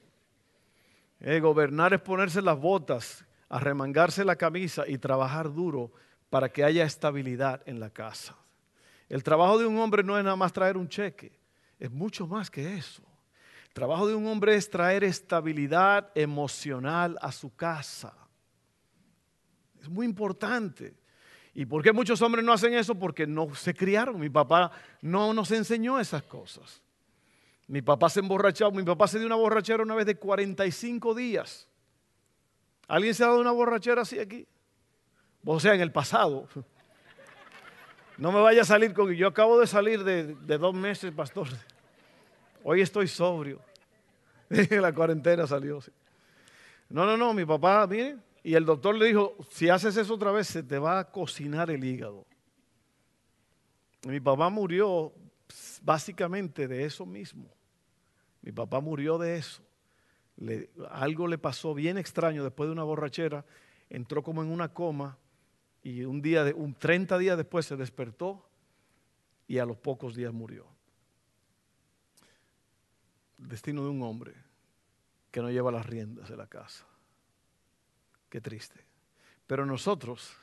Eh, 1.25 1.39
gobernar 1.39 1.95
es 1.95 2.01
ponerse 2.01 2.43
las 2.43 2.59
botas, 2.59 3.25
arremangarse 3.49 4.25
la 4.25 4.35
camisa 4.35 4.89
y 4.89 4.99
trabajar 4.99 5.53
duro 5.55 5.93
para 6.29 6.49
que 6.49 6.65
haya 6.65 6.85
estabilidad 6.85 7.63
en 7.65 7.79
la 7.79 7.91
casa. 7.91 8.37
El 9.09 9.23
trabajo 9.23 9.57
de 9.57 9.67
un 9.67 9.79
hombre 9.79 10.03
no 10.03 10.19
es 10.19 10.25
nada 10.25 10.35
más 10.35 10.53
traer 10.53 10.77
un 10.77 10.89
cheque, 10.89 11.39
es 11.79 11.93
mucho 11.93 12.27
más 12.27 12.51
que 12.51 12.77
eso. 12.77 13.05
El 13.69 13.73
trabajo 13.73 14.09
de 14.09 14.17
un 14.17 14.27
hombre 14.27 14.57
es 14.57 14.69
traer 14.69 15.05
estabilidad 15.05 16.11
emocional 16.17 17.17
a 17.23 17.31
su 17.31 17.55
casa. 17.55 18.13
Es 19.81 19.89
muy 19.89 20.07
importante. 20.07 20.95
¿Y 21.55 21.67
por 21.67 21.83
qué 21.83 21.93
muchos 21.93 22.21
hombres 22.21 22.45
no 22.45 22.53
hacen 22.53 22.75
eso? 22.75 22.97
Porque 22.97 23.27
no 23.27 23.55
se 23.55 23.75
criaron. 23.75 24.19
Mi 24.19 24.29
papá 24.29 24.73
no 25.01 25.33
nos 25.33 25.53
enseñó 25.53 26.01
esas 26.01 26.25
cosas. 26.25 26.83
Mi 27.73 27.81
papá 27.81 28.11
se 28.11 28.21
emborrachó, 28.21 28.71
mi 28.71 28.83
papá 28.83 29.09
se 29.09 29.17
dio 29.17 29.27
una 29.27 29.37
borrachera 29.37 29.83
una 29.83 29.95
vez 29.95 30.05
de 30.05 30.15
45 30.17 31.15
días. 31.15 31.67
¿Alguien 32.87 33.15
se 33.15 33.25
ha 33.25 33.29
dado 33.29 33.41
una 33.41 33.51
borrachera 33.51 34.03
así 34.03 34.19
aquí? 34.19 34.47
O 35.43 35.59
sea, 35.59 35.73
en 35.73 35.81
el 35.81 35.91
pasado. 35.91 36.47
No 38.19 38.31
me 38.31 38.43
vaya 38.43 38.61
a 38.61 38.67
salir 38.67 38.93
con... 38.93 39.11
Yo 39.15 39.27
acabo 39.27 39.59
de 39.59 39.67
salir 39.67 40.05
de, 40.05 40.35
dos 40.35 40.75
meses, 40.75 41.13
pastor. 41.13 41.49
Hoy 42.63 42.83
estoy 42.83 43.09
sobrio. 43.09 43.59
La 44.51 44.93
cuarentena 44.93 45.47
salió. 45.47 45.81
No, 46.91 47.07
no, 47.07 47.17
no, 47.17 47.33
mi 47.33 47.47
papá, 47.47 47.87
mire, 47.87 48.19
y 48.43 48.53
el 48.53 48.67
doctor 48.67 48.97
le 48.97 49.07
dijo, 49.07 49.35
si 49.49 49.71
haces 49.71 49.97
eso 49.97 50.13
otra 50.13 50.31
vez, 50.31 50.47
se 50.47 50.63
te 50.63 50.79
va 50.79 50.99
a 50.99 51.11
cocinar 51.11 51.71
el 51.71 51.83
hígado. 51.83 52.27
Mi 54.03 54.21
papá 54.21 54.51
murió 54.51 55.15
básicamente 55.81 56.69
de 56.69 56.85
eso 56.85 57.07
mismo. 57.07 57.49
Mi 58.43 58.53
papá 58.53 58.81
murió 58.81 59.19
de 59.19 59.37
eso. 59.37 59.63
algo 60.91 61.27
le 61.29 61.39
pasó 61.39 61.75
bien 61.75 61.99
extraño 61.99 62.43
después 62.43 62.69
de 62.69 62.73
una 62.73 62.83
borrachera, 62.83 63.45
entró 63.89 64.23
como 64.23 64.43
en 64.43 64.51
una 64.51 64.69
coma 64.73 65.19
y 65.83 66.05
un 66.05 66.23
día, 66.23 66.45
de, 66.45 66.53
un 66.53 66.75
30 66.75 67.19
días 67.19 67.37
después 67.37 67.67
se 67.67 67.77
despertó 67.77 68.49
y 69.49 69.59
a 69.59 69.67
los 69.67 69.77
pocos 69.77 70.15
días 70.15 70.33
murió. 70.33 70.67
Destino 73.39 73.83
de 73.85 73.91
un 73.91 74.03
hombre 74.03 74.35
que 75.31 75.41
no 75.41 75.51
lleva 75.51 75.73
las 75.73 75.87
riendas 75.87 76.29
de 76.29 76.37
la 76.37 76.47
casa. 76.47 76.87
Qué 78.29 78.41
triste. 78.41 78.85
Pero 79.47 79.67
nosotros, 79.67 80.37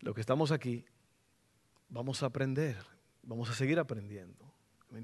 los 0.00 0.14
que 0.14 0.20
estamos 0.20 0.50
aquí, 0.50 0.84
vamos 1.88 2.22
a 2.22 2.26
aprender, 2.26 2.76
vamos 3.22 3.50
a 3.50 3.54
seguir 3.54 3.78
aprendiendo. 3.78 4.43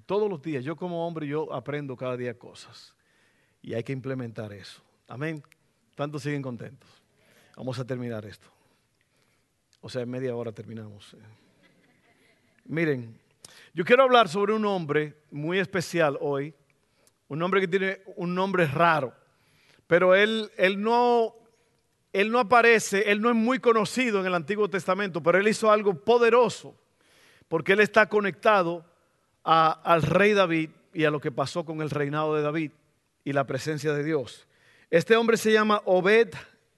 Todos 0.06 0.30
los 0.30 0.40
días, 0.40 0.64
yo 0.64 0.76
como 0.76 1.06
hombre, 1.06 1.26
yo 1.26 1.52
aprendo 1.52 1.96
cada 1.96 2.16
día 2.16 2.38
cosas. 2.38 2.94
Y 3.62 3.74
hay 3.74 3.82
que 3.82 3.92
implementar 3.92 4.52
eso. 4.52 4.82
Amén. 5.08 5.42
¿Cuántos 5.96 6.22
siguen 6.22 6.42
contentos? 6.42 6.88
Vamos 7.56 7.78
a 7.78 7.84
terminar 7.84 8.24
esto. 8.24 8.48
O 9.80 9.88
sea, 9.88 10.02
en 10.02 10.10
media 10.10 10.34
hora 10.34 10.52
terminamos. 10.52 11.16
Miren, 12.64 13.18
yo 13.74 13.84
quiero 13.84 14.02
hablar 14.02 14.28
sobre 14.28 14.52
un 14.52 14.64
hombre 14.64 15.22
muy 15.30 15.58
especial 15.58 16.16
hoy, 16.20 16.54
un 17.28 17.42
hombre 17.42 17.60
que 17.60 17.68
tiene 17.68 18.02
un 18.16 18.34
nombre 18.34 18.66
raro, 18.66 19.14
pero 19.86 20.14
él, 20.14 20.50
él, 20.56 20.80
no, 20.80 21.34
él 22.12 22.30
no 22.30 22.38
aparece, 22.38 23.10
él 23.10 23.20
no 23.20 23.30
es 23.30 23.36
muy 23.36 23.58
conocido 23.58 24.20
en 24.20 24.26
el 24.26 24.34
Antiguo 24.34 24.68
Testamento, 24.68 25.22
pero 25.22 25.38
él 25.38 25.48
hizo 25.48 25.70
algo 25.70 25.94
poderoso, 25.94 26.76
porque 27.48 27.72
él 27.72 27.80
está 27.80 28.08
conectado 28.08 28.84
al 29.44 30.02
rey 30.02 30.32
David 30.32 30.70
y 30.92 31.04
a 31.04 31.10
lo 31.10 31.20
que 31.20 31.32
pasó 31.32 31.64
con 31.64 31.80
el 31.82 31.90
reinado 31.90 32.34
de 32.34 32.42
David 32.42 32.72
y 33.24 33.32
la 33.32 33.46
presencia 33.46 33.92
de 33.92 34.04
Dios. 34.04 34.46
Este 34.90 35.16
hombre 35.16 35.36
se 35.36 35.52
llama 35.52 35.82
Obed 35.84 36.30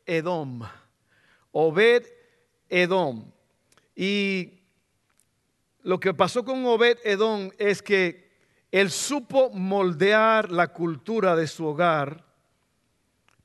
Edom. 0.06 0.62
Obed 1.52 2.04
Edom. 2.68 3.24
Y 3.96 4.60
lo 5.82 5.98
que 5.98 6.14
pasó 6.14 6.44
con 6.44 6.64
Obed 6.66 6.98
Edom 7.04 7.50
es 7.58 7.82
que 7.82 8.32
él 8.70 8.90
supo 8.90 9.50
moldear 9.50 10.50
la 10.50 10.68
cultura 10.68 11.36
de 11.36 11.46
su 11.46 11.66
hogar 11.66 12.24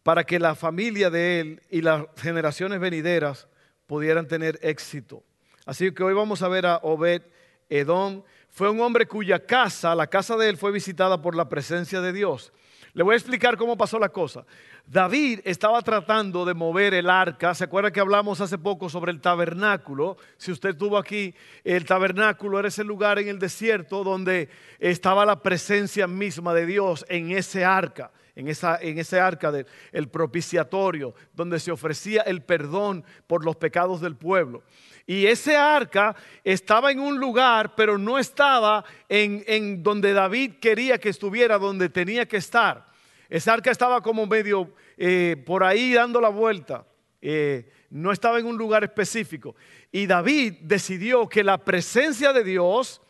para 0.04 0.24
que 0.24 0.40
la 0.40 0.56
familia 0.56 1.10
de 1.10 1.40
él 1.40 1.62
y 1.70 1.82
las 1.82 2.06
generaciones 2.16 2.80
venideras 2.80 3.48
pudieran 3.88 4.28
tener 4.28 4.58
éxito. 4.62 5.24
Así 5.66 5.92
que 5.92 6.04
hoy 6.04 6.14
vamos 6.14 6.42
a 6.42 6.48
ver 6.48 6.66
a 6.66 6.78
Obed 6.78 7.24
Edom. 7.70 8.24
Fue 8.58 8.72
un 8.72 8.82
hombre 8.82 9.06
cuya 9.06 9.38
casa, 9.38 9.94
la 9.94 10.08
casa 10.08 10.36
de 10.36 10.50
él, 10.50 10.58
fue 10.58 10.72
visitada 10.72 11.22
por 11.22 11.36
la 11.36 11.48
presencia 11.48 12.02
de 12.02 12.12
Dios. 12.12 12.52
Le 12.94 13.04
voy 13.04 13.14
a 13.14 13.16
explicar 13.16 13.56
cómo 13.56 13.78
pasó 13.78 14.00
la 14.00 14.10
cosa. 14.10 14.48
David 14.88 15.42
estaba 15.44 15.80
tratando 15.84 16.44
de 16.44 16.56
mover 16.56 16.96
el 16.96 17.08
arca. 17.08 17.54
¿Se 17.54 17.66
acuerda 17.66 17.92
que 17.92 18.00
hablamos 18.00 18.42
hace 18.42 18.58
poco 18.58 18.90
sobre 18.90 19.12
el 19.12 19.22
tabernáculo? 19.22 20.18
Si 20.38 20.52
usted 20.52 20.70
estuvo 20.70 20.98
aquí, 20.98 21.36
el 21.64 21.86
tabernáculo 21.86 22.58
era 22.58 22.70
ese 22.70 22.84
lugar 22.84 23.20
en 23.20 23.28
el 23.28 23.38
desierto 23.38 24.04
donde 24.04 24.50
estaba 24.80 25.24
la 25.24 25.44
presencia 25.44 26.08
misma 26.08 26.56
de 26.56 26.66
Dios 26.66 27.06
en 27.10 27.30
ese 27.30 27.64
arca, 27.64 28.12
en, 28.34 28.48
esa, 28.48 28.80
en 28.82 28.98
ese 28.98 29.20
arca 29.20 29.52
del 29.52 30.10
propiciatorio, 30.10 31.14
donde 31.36 31.60
se 31.60 31.72
ofrecía 31.72 32.24
el 32.24 32.42
perdón 32.42 33.06
por 33.28 33.46
los 33.46 33.56
pecados 33.56 34.02
del 34.02 34.16
pueblo. 34.16 34.64
Y 35.10 35.26
ese 35.26 35.56
arca 35.56 36.14
estaba 36.44 36.92
en 36.92 37.00
un 37.00 37.18
lugar, 37.18 37.76
pero 37.76 37.98
no 37.98 38.20
estaba 38.20 38.84
en, 39.08 39.42
en 39.48 39.82
donde 39.82 40.12
David 40.12 40.56
quería 40.60 41.00
que 41.00 41.08
estuviera, 41.08 41.58
donde 41.58 41.88
tenía 41.88 42.28
que 42.28 42.36
estar. 42.38 42.86
Esa 43.30 43.54
arca 43.54 43.72
estaba 43.72 44.02
como 44.02 44.26
medio 44.26 44.74
eh, 44.98 45.42
por 45.46 45.64
ahí 45.64 45.94
dando 45.94 46.20
la 46.20 46.28
vuelta. 46.30 46.86
Eh, 47.22 47.72
no 47.90 48.12
estaba 48.12 48.38
en 48.38 48.46
un 48.46 48.58
lugar 48.58 48.84
específico. 48.84 49.56
Y 49.94 50.08
David 50.08 50.56
decidió 50.62 51.28
que 51.30 51.44
la 51.44 51.58
presencia 51.58 52.34
de 52.34 52.44
Dios 52.44 53.02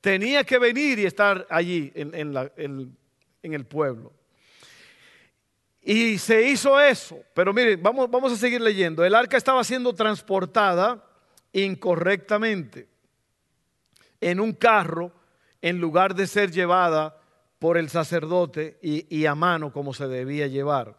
tenía 0.00 0.42
que 0.42 0.58
venir 0.58 0.98
y 0.98 1.06
estar 1.06 1.46
allí 1.48 1.92
en, 1.94 2.96
el 3.42 3.64
pueblo. 3.64 4.12
Y 5.80 6.18
se 6.18 6.48
hizo 6.48 6.80
eso. 6.80 7.22
Pero 7.32 7.52
miren, 7.52 7.80
vamos, 7.82 8.10
vamos 8.10 8.32
a 8.32 8.36
seguir 8.36 8.60
leyendo. 8.60 9.04
El 9.04 9.14
arca 9.14 9.36
estaba 9.36 9.62
siendo 9.62 9.92
transportada 9.92 11.13
incorrectamente 11.54 12.88
en 14.20 14.40
un 14.40 14.52
carro 14.52 15.12
en 15.62 15.80
lugar 15.80 16.14
de 16.14 16.26
ser 16.26 16.50
llevada 16.50 17.16
por 17.58 17.78
el 17.78 17.88
sacerdote 17.88 18.78
y, 18.82 19.24
a 19.24 19.34
mano 19.34 19.72
como 19.72 19.94
se 19.94 20.06
debía 20.06 20.46
llevar. 20.46 20.96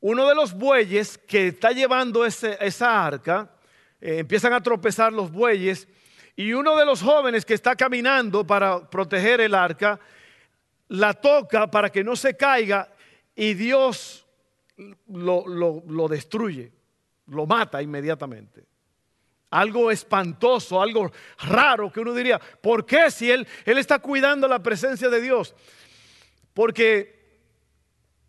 Uno 0.00 0.28
de 0.28 0.34
los 0.34 0.52
bueyes 0.52 1.16
que 1.16 1.48
está 1.48 1.70
llevando 1.70 2.26
esa 2.26 3.06
arca, 3.06 3.50
eh, 4.00 4.18
empiezan 4.18 4.52
a 4.52 4.62
tropezar 4.62 5.12
los 5.12 5.30
bueyes 5.30 5.88
y 6.34 6.52
uno 6.52 6.76
de 6.76 6.84
los 6.84 7.00
jóvenes 7.00 7.46
que 7.46 7.54
está 7.54 7.76
caminando 7.76 8.46
para 8.46 8.90
proteger 8.90 9.40
el 9.40 9.54
arca, 9.54 9.98
la 10.88 11.14
toca 11.14 11.70
para 11.70 11.90
que 11.90 12.04
no 12.04 12.16
se 12.16 12.36
caiga 12.36 12.92
y 13.34 13.54
Dios 13.54 14.26
lo, 15.08 15.46
lo 15.46 16.08
destruye, 16.08 16.72
lo 17.28 17.46
mata 17.46 17.80
inmediatamente. 17.80 18.75
Algo 19.50 19.90
espantoso, 19.90 20.82
algo 20.82 21.12
raro 21.38 21.90
que 21.90 22.00
uno 22.00 22.12
diría, 22.12 22.38
¿por 22.38 22.84
qué 22.84 23.10
si 23.10 23.30
él, 23.30 23.46
él 23.64 23.78
está 23.78 23.98
cuidando 24.00 24.48
la 24.48 24.62
presencia 24.62 25.08
de 25.08 25.20
Dios? 25.20 25.54
Porque 26.52 27.16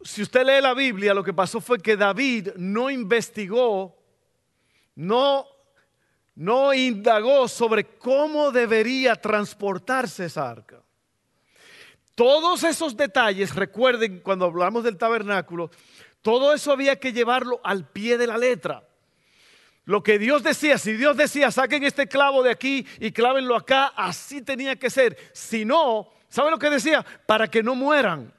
si 0.01 0.21
usted 0.21 0.45
lee 0.45 0.61
la 0.61 0.73
Biblia, 0.73 1.13
lo 1.13 1.23
que 1.23 1.33
pasó 1.33 1.59
fue 1.59 1.79
que 1.79 1.97
David 1.97 2.49
no 2.55 2.89
investigó, 2.89 3.97
no, 4.95 5.47
no 6.35 6.73
indagó 6.73 7.47
sobre 7.47 7.97
cómo 7.97 8.51
debería 8.51 9.15
transportarse 9.15 10.25
esa 10.25 10.49
arca. 10.49 10.81
Todos 12.15 12.63
esos 12.63 12.97
detalles, 12.97 13.53
recuerden 13.53 14.21
cuando 14.21 14.45
hablamos 14.45 14.83
del 14.83 14.97
tabernáculo, 14.97 15.69
todo 16.21 16.53
eso 16.53 16.71
había 16.71 16.99
que 16.99 17.13
llevarlo 17.13 17.61
al 17.63 17.87
pie 17.87 18.17
de 18.17 18.27
la 18.27 18.37
letra. 18.37 18.86
Lo 19.87 20.03
que 20.03 20.19
Dios 20.19 20.43
decía, 20.43 20.77
si 20.77 20.93
Dios 20.93 21.17
decía, 21.17 21.49
saquen 21.49 21.83
este 21.83 22.07
clavo 22.07 22.43
de 22.43 22.51
aquí 22.51 22.85
y 22.99 23.11
clávenlo 23.11 23.55
acá, 23.55 23.87
así 23.95 24.43
tenía 24.43 24.75
que 24.75 24.91
ser. 24.91 25.17
Si 25.33 25.65
no, 25.65 26.11
¿Sabe 26.29 26.51
lo 26.51 26.59
que 26.59 26.69
decía? 26.69 27.05
Para 27.25 27.49
que 27.49 27.63
no 27.63 27.75
mueran. 27.75 28.33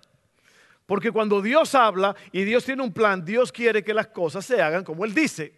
Porque 0.86 1.10
cuando 1.10 1.42
Dios 1.42 1.74
habla 1.74 2.16
y 2.32 2.44
Dios 2.44 2.64
tiene 2.64 2.82
un 2.82 2.92
plan, 2.92 3.24
Dios 3.24 3.52
quiere 3.52 3.82
que 3.82 3.94
las 3.94 4.08
cosas 4.08 4.44
se 4.44 4.60
hagan 4.60 4.84
como 4.84 5.04
Él 5.04 5.14
dice. 5.14 5.52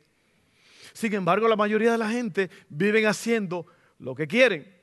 Sin 0.92 1.12
embargo, 1.14 1.47
la 1.47 1.56
mayoría 1.56 1.92
de 1.92 1.99
la 1.99 2.09
gente 2.09 2.50
viven 2.68 3.06
haciendo 3.06 3.66
lo 3.99 4.14
que 4.14 4.26
quieren. 4.26 4.75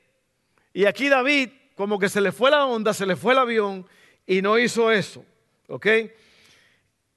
Y 0.72 0.84
aquí 0.84 1.08
David, 1.08 1.50
como 1.74 1.98
que 1.98 2.08
se 2.08 2.20
le 2.20 2.32
fue 2.32 2.50
la 2.50 2.64
onda, 2.64 2.94
se 2.94 3.06
le 3.06 3.16
fue 3.16 3.32
el 3.32 3.38
avión 3.38 3.86
y 4.26 4.40
no 4.40 4.58
hizo 4.58 4.90
eso. 4.90 5.24
¿Ok? 5.66 5.86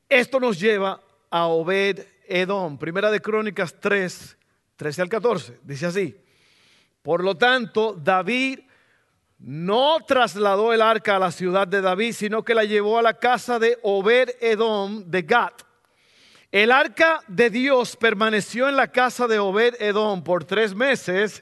Esto 0.10 0.40
nos 0.40 0.60
lleva 0.60 1.02
a 1.30 1.46
Obed 1.46 2.06
Edom. 2.32 2.78
Primera 2.78 3.12
de 3.12 3.22
Crónicas 3.22 3.80
3, 3.80 4.38
13 4.76 5.02
al 5.02 5.10
14. 5.10 5.60
Dice 5.64 5.86
así. 5.86 6.18
Por 7.02 7.24
lo 7.24 7.36
tanto, 7.36 7.94
David 7.94 8.60
no 9.40 9.98
trasladó 10.08 10.72
el 10.72 10.82
arca 10.82 11.16
a 11.16 11.20
la 11.20 11.32
ciudad 11.32 11.68
de 11.68 11.82
David, 11.82 12.14
sino 12.14 12.44
que 12.44 12.54
la 12.54 12.64
llevó 12.64 13.00
a 13.00 13.02
la 13.02 13.16
casa 13.18 13.58
de 13.58 13.80
Obed 13.82 14.30
Edom 14.40 15.04
de 15.10 15.24
Gat. 15.24 15.64
El 16.52 16.72
arca 16.72 17.22
de 17.28 17.50
Dios 17.50 17.96
permaneció 17.96 18.70
en 18.70 18.76
la 18.76 18.92
casa 18.92 19.28
de 19.28 19.40
Obed 19.40 19.76
Edom 19.80 20.24
por 20.24 20.44
tres 20.44 20.76
meses 20.76 21.42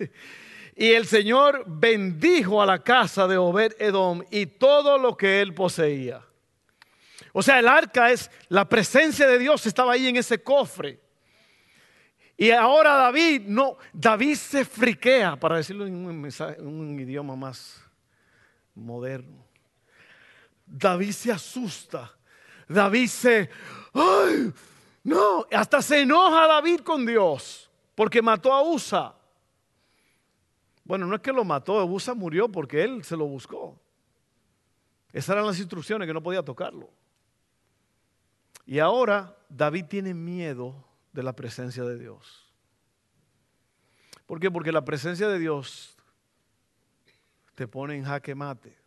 y 0.75 0.93
el 0.93 1.07
Señor 1.07 1.65
bendijo 1.67 2.61
a 2.61 2.65
la 2.65 2.83
casa 2.83 3.27
de 3.27 3.37
Obed 3.37 3.73
Edom 3.79 4.23
y 4.31 4.45
todo 4.45 4.97
lo 4.97 5.17
que 5.17 5.41
él 5.41 5.53
poseía. 5.53 6.28
O 7.39 7.41
sea, 7.41 7.57
el 7.57 7.69
arca 7.69 8.11
es 8.11 8.29
la 8.49 8.67
presencia 8.67 9.25
de 9.25 9.39
Dios, 9.39 9.65
estaba 9.65 9.93
ahí 9.93 10.09
en 10.09 10.17
ese 10.17 10.43
cofre. 10.43 10.99
Y 12.35 12.51
ahora 12.51 12.95
David, 12.95 13.43
no, 13.45 13.77
David 13.93 14.35
se 14.35 14.65
friquea, 14.65 15.39
para 15.39 15.55
decirlo 15.55 15.87
en 15.87 15.95
un 15.95 16.99
idioma 16.99 17.37
más 17.37 17.81
moderno. 18.75 19.47
David 20.65 21.11
se 21.13 21.31
asusta. 21.31 22.13
David 22.67 23.07
se, 23.07 23.49
¡ay! 23.93 24.51
No, 25.05 25.45
hasta 25.49 25.81
se 25.81 26.01
enoja 26.01 26.45
David 26.45 26.81
con 26.81 27.05
Dios 27.05 27.71
porque 27.95 28.21
mató 28.21 28.51
a 28.51 28.61
Usa. 28.63 29.15
Bueno, 30.83 31.05
no 31.05 31.15
es 31.15 31.21
que 31.21 31.31
lo 31.31 31.45
mató, 31.45 31.85
Usa 31.85 32.13
murió 32.13 32.49
porque 32.49 32.83
él 32.83 33.01
se 33.05 33.15
lo 33.15 33.27
buscó. 33.27 33.79
Esas 35.13 35.29
eran 35.29 35.45
las 35.45 35.57
instrucciones 35.57 36.05
que 36.05 36.13
no 36.13 36.21
podía 36.21 36.43
tocarlo. 36.43 36.98
Y 38.69 38.77
ahora 38.77 39.35
David 39.49 39.85
tiene 39.85 40.13
miedo 40.13 40.85
de 41.11 41.23
la 41.23 41.33
presencia 41.33 41.83
de 41.85 41.97
Dios. 41.97 42.53
¿Por 44.27 44.39
qué? 44.39 44.51
Porque 44.51 44.71
la 44.71 44.85
presencia 44.85 45.27
de 45.27 45.39
Dios 45.39 45.97
te 47.55 47.67
pone 47.67 47.95
en 47.95 48.03
jaque 48.03 48.35
mate. 48.35 48.77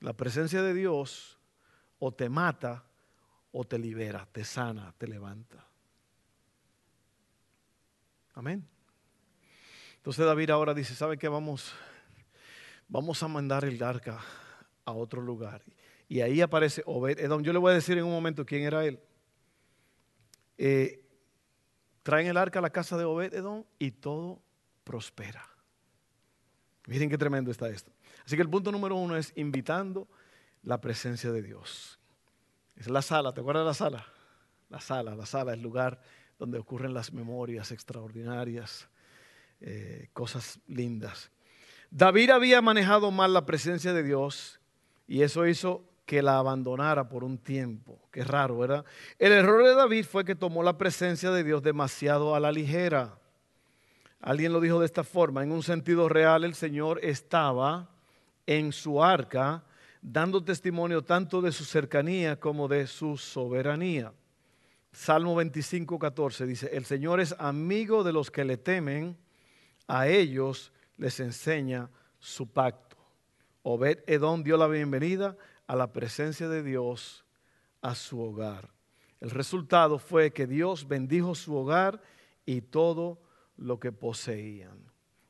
La 0.00 0.14
presencia 0.14 0.62
de 0.62 0.72
Dios 0.72 1.38
o 1.98 2.10
te 2.12 2.30
mata 2.30 2.86
o 3.52 3.62
te 3.62 3.78
libera, 3.78 4.26
te 4.32 4.42
sana, 4.42 4.94
te 4.96 5.06
levanta. 5.06 5.62
Amén. 8.32 8.66
Entonces 9.96 10.24
David 10.24 10.48
ahora 10.48 10.72
dice, 10.72 10.94
¿sabe 10.94 11.18
qué? 11.18 11.28
Vamos, 11.28 11.74
vamos 12.88 13.22
a 13.22 13.28
mandar 13.28 13.66
el 13.66 13.82
arca 13.82 14.18
a 14.86 14.92
otro 14.92 15.20
lugar. 15.20 15.62
Y 16.08 16.20
ahí 16.20 16.40
aparece 16.40 16.82
Obed 16.86 17.18
Edom. 17.18 17.42
Yo 17.42 17.52
le 17.52 17.58
voy 17.58 17.72
a 17.72 17.74
decir 17.74 17.98
en 17.98 18.04
un 18.04 18.12
momento 18.12 18.46
quién 18.46 18.62
era 18.62 18.84
él. 18.84 19.00
Eh, 20.58 21.04
traen 22.02 22.28
el 22.28 22.36
arca 22.36 22.60
a 22.60 22.62
la 22.62 22.70
casa 22.70 22.96
de 22.96 23.04
Obed 23.04 23.34
Edom 23.34 23.64
y 23.78 23.90
todo 23.90 24.40
prospera. 24.84 25.44
Miren 26.86 27.10
qué 27.10 27.18
tremendo 27.18 27.50
está 27.50 27.68
esto. 27.68 27.92
Así 28.24 28.36
que 28.36 28.42
el 28.42 28.48
punto 28.48 28.70
número 28.70 28.96
uno 28.96 29.16
es 29.16 29.32
invitando 29.36 30.08
la 30.62 30.80
presencia 30.80 31.32
de 31.32 31.42
Dios. 31.42 31.98
Es 32.76 32.88
la 32.88 33.02
sala, 33.02 33.32
¿te 33.32 33.40
acuerdas 33.40 33.62
de 33.62 33.66
la 33.66 33.74
sala? 33.74 34.06
La 34.68 34.80
sala, 34.80 35.14
la 35.14 35.26
sala, 35.26 35.54
el 35.54 35.62
lugar 35.62 36.00
donde 36.38 36.58
ocurren 36.58 36.92
las 36.92 37.12
memorias 37.12 37.72
extraordinarias, 37.72 38.88
eh, 39.60 40.10
cosas 40.12 40.60
lindas. 40.66 41.30
David 41.90 42.30
había 42.30 42.60
manejado 42.60 43.10
mal 43.10 43.32
la 43.32 43.46
presencia 43.46 43.92
de 43.92 44.02
Dios 44.02 44.60
y 45.06 45.22
eso 45.22 45.46
hizo 45.46 45.88
que 46.06 46.22
la 46.22 46.38
abandonara 46.38 47.08
por 47.08 47.24
un 47.24 47.36
tiempo. 47.36 47.98
Qué 48.12 48.22
raro, 48.22 48.58
¿verdad? 48.58 48.84
El 49.18 49.32
error 49.32 49.64
de 49.64 49.74
David 49.74 50.06
fue 50.06 50.24
que 50.24 50.36
tomó 50.36 50.62
la 50.62 50.78
presencia 50.78 51.30
de 51.32 51.42
Dios 51.42 51.62
demasiado 51.62 52.34
a 52.34 52.40
la 52.40 52.52
ligera. 52.52 53.18
Alguien 54.20 54.52
lo 54.52 54.60
dijo 54.60 54.78
de 54.78 54.86
esta 54.86 55.04
forma, 55.04 55.42
en 55.42 55.52
un 55.52 55.64
sentido 55.64 56.08
real 56.08 56.44
el 56.44 56.54
Señor 56.54 57.00
estaba 57.02 57.90
en 58.46 58.72
su 58.72 59.02
arca 59.02 59.64
dando 60.00 60.42
testimonio 60.44 61.02
tanto 61.02 61.42
de 61.42 61.50
su 61.50 61.64
cercanía 61.64 62.38
como 62.38 62.68
de 62.68 62.86
su 62.86 63.16
soberanía. 63.16 64.12
Salmo 64.92 65.34
25, 65.34 65.98
14 65.98 66.46
dice, 66.46 66.70
el 66.72 66.84
Señor 66.84 67.20
es 67.20 67.34
amigo 67.38 68.04
de 68.04 68.12
los 68.12 68.30
que 68.30 68.44
le 68.44 68.56
temen, 68.56 69.16
a 69.88 70.06
ellos 70.06 70.72
les 70.96 71.18
enseña 71.18 71.90
su 72.18 72.46
pacto. 72.46 72.96
Obed 73.62 73.98
Edom 74.06 74.44
dio 74.44 74.56
la 74.56 74.68
bienvenida 74.68 75.36
a 75.66 75.76
la 75.76 75.92
presencia 75.92 76.48
de 76.48 76.62
Dios 76.62 77.24
a 77.82 77.94
su 77.94 78.20
hogar. 78.20 78.70
El 79.20 79.30
resultado 79.30 79.98
fue 79.98 80.32
que 80.32 80.46
Dios 80.46 80.86
bendijo 80.86 81.34
su 81.34 81.54
hogar 81.56 82.00
y 82.44 82.60
todo 82.60 83.20
lo 83.56 83.80
que 83.80 83.92
poseían. 83.92 84.78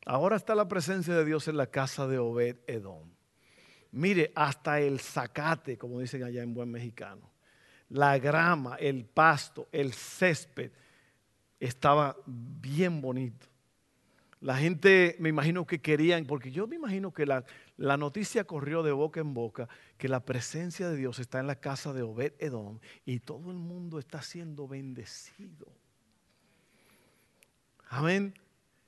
Ahora 0.05 0.37
está 0.37 0.55
la 0.55 0.69
presencia 0.69 1.15
de 1.15 1.25
Dios 1.25 1.49
en 1.49 1.57
la 1.57 1.67
casa 1.67 2.07
de 2.07 2.19
Obed 2.19 2.57
Edom. 2.67 3.11
Mire, 3.93 4.33
hasta 4.35 4.81
el 4.81 5.01
zacate, 5.01 5.79
como 5.79 6.01
dicen 6.01 6.23
allá 6.23 6.43
en 6.43 6.53
buen 6.53 6.71
mexicano, 6.71 7.31
la 7.89 8.19
grama, 8.19 8.77
el 8.77 9.05
pasto, 9.05 9.69
el 9.73 9.93
césped, 9.93 10.71
estaba 11.59 12.17
bien 12.27 13.01
bonito. 13.01 13.47
La 14.41 14.57
gente, 14.57 15.17
me 15.19 15.29
imagino 15.29 15.67
que 15.67 15.81
querían, 15.81 16.27
porque 16.27 16.51
yo 16.51 16.67
me 16.67 16.77
imagino 16.77 17.13
que 17.13 17.25
la, 17.27 17.45
la, 17.77 17.97
noticia 17.97 18.45
corrió 18.45 18.83
de 18.83 18.93
boca 18.93 19.21
en 19.21 19.35
boca, 19.35 19.69
que 19.97 20.09
la 20.09 20.25
presencia 20.25 20.89
de 20.89 20.97
Dios 20.97 21.19
está 21.19 21.41
en 21.41 21.47
la 21.47 21.57
casa 21.57 21.93
de 21.93 22.03
Obed 22.03 22.35
Edom 22.39 22.79
y 23.05 23.21
todo 23.21 23.51
el 23.51 23.59
mundo 23.59 23.99
está 23.99 24.23
siendo 24.23 24.67
bendecido. 24.67 25.67
Amén. 27.89 28.35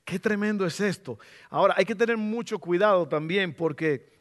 Qué 0.03 0.19
tremendo 0.19 0.65
es 0.65 0.79
esto. 0.79 1.19
Ahora, 1.49 1.75
hay 1.77 1.85
que 1.85 1.95
tener 1.95 2.17
mucho 2.17 2.59
cuidado 2.59 3.07
también 3.07 3.53
porque 3.53 4.11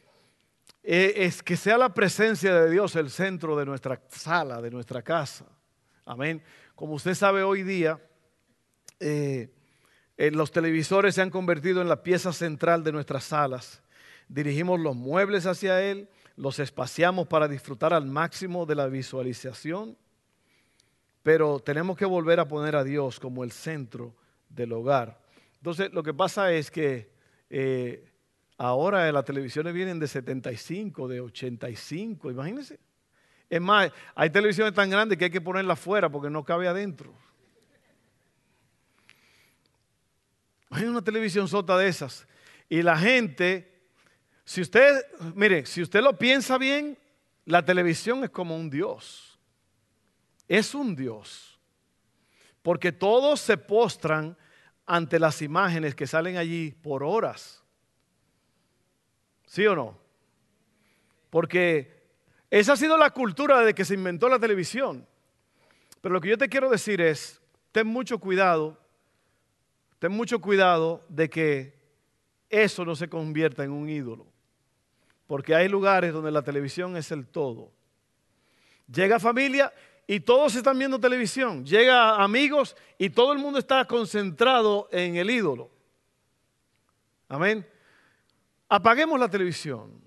eh, 0.82 1.14
es 1.16 1.42
que 1.42 1.56
sea 1.56 1.78
la 1.78 1.92
presencia 1.92 2.54
de 2.54 2.70
Dios 2.70 2.94
el 2.96 3.10
centro 3.10 3.56
de 3.56 3.66
nuestra 3.66 4.00
sala, 4.08 4.60
de 4.60 4.70
nuestra 4.70 5.02
casa. 5.02 5.46
Amén. 6.04 6.42
Como 6.74 6.94
usted 6.94 7.14
sabe 7.14 7.42
hoy 7.42 7.62
día, 7.62 8.00
eh, 9.00 9.50
eh, 10.16 10.30
los 10.30 10.50
televisores 10.50 11.14
se 11.14 11.22
han 11.22 11.30
convertido 11.30 11.80
en 11.80 11.88
la 11.88 12.02
pieza 12.02 12.32
central 12.32 12.82
de 12.84 12.92
nuestras 12.92 13.24
salas. 13.24 13.82
Dirigimos 14.28 14.78
los 14.80 14.94
muebles 14.94 15.46
hacia 15.46 15.82
él, 15.82 16.08
los 16.36 16.58
espaciamos 16.58 17.26
para 17.26 17.48
disfrutar 17.48 17.92
al 17.92 18.06
máximo 18.06 18.66
de 18.66 18.74
la 18.74 18.86
visualización, 18.86 19.96
pero 21.22 21.60
tenemos 21.60 21.96
que 21.96 22.04
volver 22.04 22.40
a 22.40 22.48
poner 22.48 22.76
a 22.76 22.84
Dios 22.84 23.18
como 23.18 23.42
el 23.44 23.52
centro 23.52 24.14
del 24.48 24.72
hogar. 24.72 25.20
Entonces, 25.56 25.92
lo 25.92 26.02
que 26.02 26.14
pasa 26.14 26.52
es 26.52 26.70
que 26.70 27.10
eh, 27.50 28.08
ahora 28.56 29.10
las 29.10 29.24
televisiones 29.24 29.74
vienen 29.74 29.98
de 29.98 30.06
75, 30.06 31.08
de 31.08 31.20
85, 31.20 32.30
imagínense. 32.30 32.78
Es 33.50 33.60
más, 33.60 33.90
hay 34.14 34.30
televisiones 34.30 34.74
tan 34.74 34.90
grandes 34.90 35.16
que 35.16 35.24
hay 35.24 35.30
que 35.30 35.40
ponerlas 35.40 35.78
fuera 35.78 36.10
porque 36.10 36.28
no 36.28 36.44
cabe 36.44 36.68
adentro. 36.68 37.14
Hay 40.70 40.84
una 40.84 41.02
televisión 41.02 41.48
sota 41.48 41.78
de 41.78 41.88
esas. 41.88 42.26
Y 42.68 42.82
la 42.82 42.98
gente, 42.98 43.77
si 44.48 44.62
usted, 44.62 45.04
mire, 45.34 45.66
si 45.66 45.82
usted 45.82 46.00
lo 46.00 46.16
piensa 46.16 46.56
bien, 46.56 46.96
la 47.44 47.62
televisión 47.62 48.24
es 48.24 48.30
como 48.30 48.56
un 48.56 48.70
Dios. 48.70 49.38
Es 50.48 50.74
un 50.74 50.96
Dios. 50.96 51.60
Porque 52.62 52.90
todos 52.90 53.40
se 53.40 53.58
postran 53.58 54.38
ante 54.86 55.18
las 55.18 55.42
imágenes 55.42 55.94
que 55.94 56.06
salen 56.06 56.38
allí 56.38 56.70
por 56.70 57.02
horas. 57.02 57.62
¿Sí 59.46 59.66
o 59.66 59.76
no? 59.76 59.98
Porque 61.28 62.08
esa 62.48 62.72
ha 62.72 62.76
sido 62.78 62.96
la 62.96 63.10
cultura 63.10 63.60
de 63.60 63.74
que 63.74 63.84
se 63.84 63.92
inventó 63.92 64.30
la 64.30 64.38
televisión. 64.38 65.06
Pero 66.00 66.14
lo 66.14 66.22
que 66.22 66.30
yo 66.30 66.38
te 66.38 66.48
quiero 66.48 66.70
decir 66.70 67.02
es, 67.02 67.42
ten 67.70 67.86
mucho 67.86 68.18
cuidado, 68.18 68.80
ten 69.98 70.10
mucho 70.10 70.40
cuidado 70.40 71.04
de 71.10 71.28
que 71.28 71.78
eso 72.48 72.86
no 72.86 72.96
se 72.96 73.10
convierta 73.10 73.62
en 73.62 73.72
un 73.72 73.90
ídolo. 73.90 74.37
Porque 75.28 75.54
hay 75.54 75.68
lugares 75.68 76.12
donde 76.12 76.32
la 76.32 76.42
televisión 76.42 76.96
es 76.96 77.12
el 77.12 77.26
todo. 77.26 77.70
Llega 78.90 79.20
familia 79.20 79.70
y 80.06 80.20
todos 80.20 80.54
están 80.56 80.78
viendo 80.78 80.98
televisión. 80.98 81.66
Llega 81.66 82.16
amigos 82.16 82.74
y 82.96 83.10
todo 83.10 83.34
el 83.34 83.38
mundo 83.38 83.58
está 83.58 83.84
concentrado 83.84 84.88
en 84.90 85.16
el 85.16 85.28
ídolo. 85.28 85.70
Amén. 87.28 87.64
Apaguemos 88.70 89.20
la 89.20 89.28
televisión. 89.28 90.00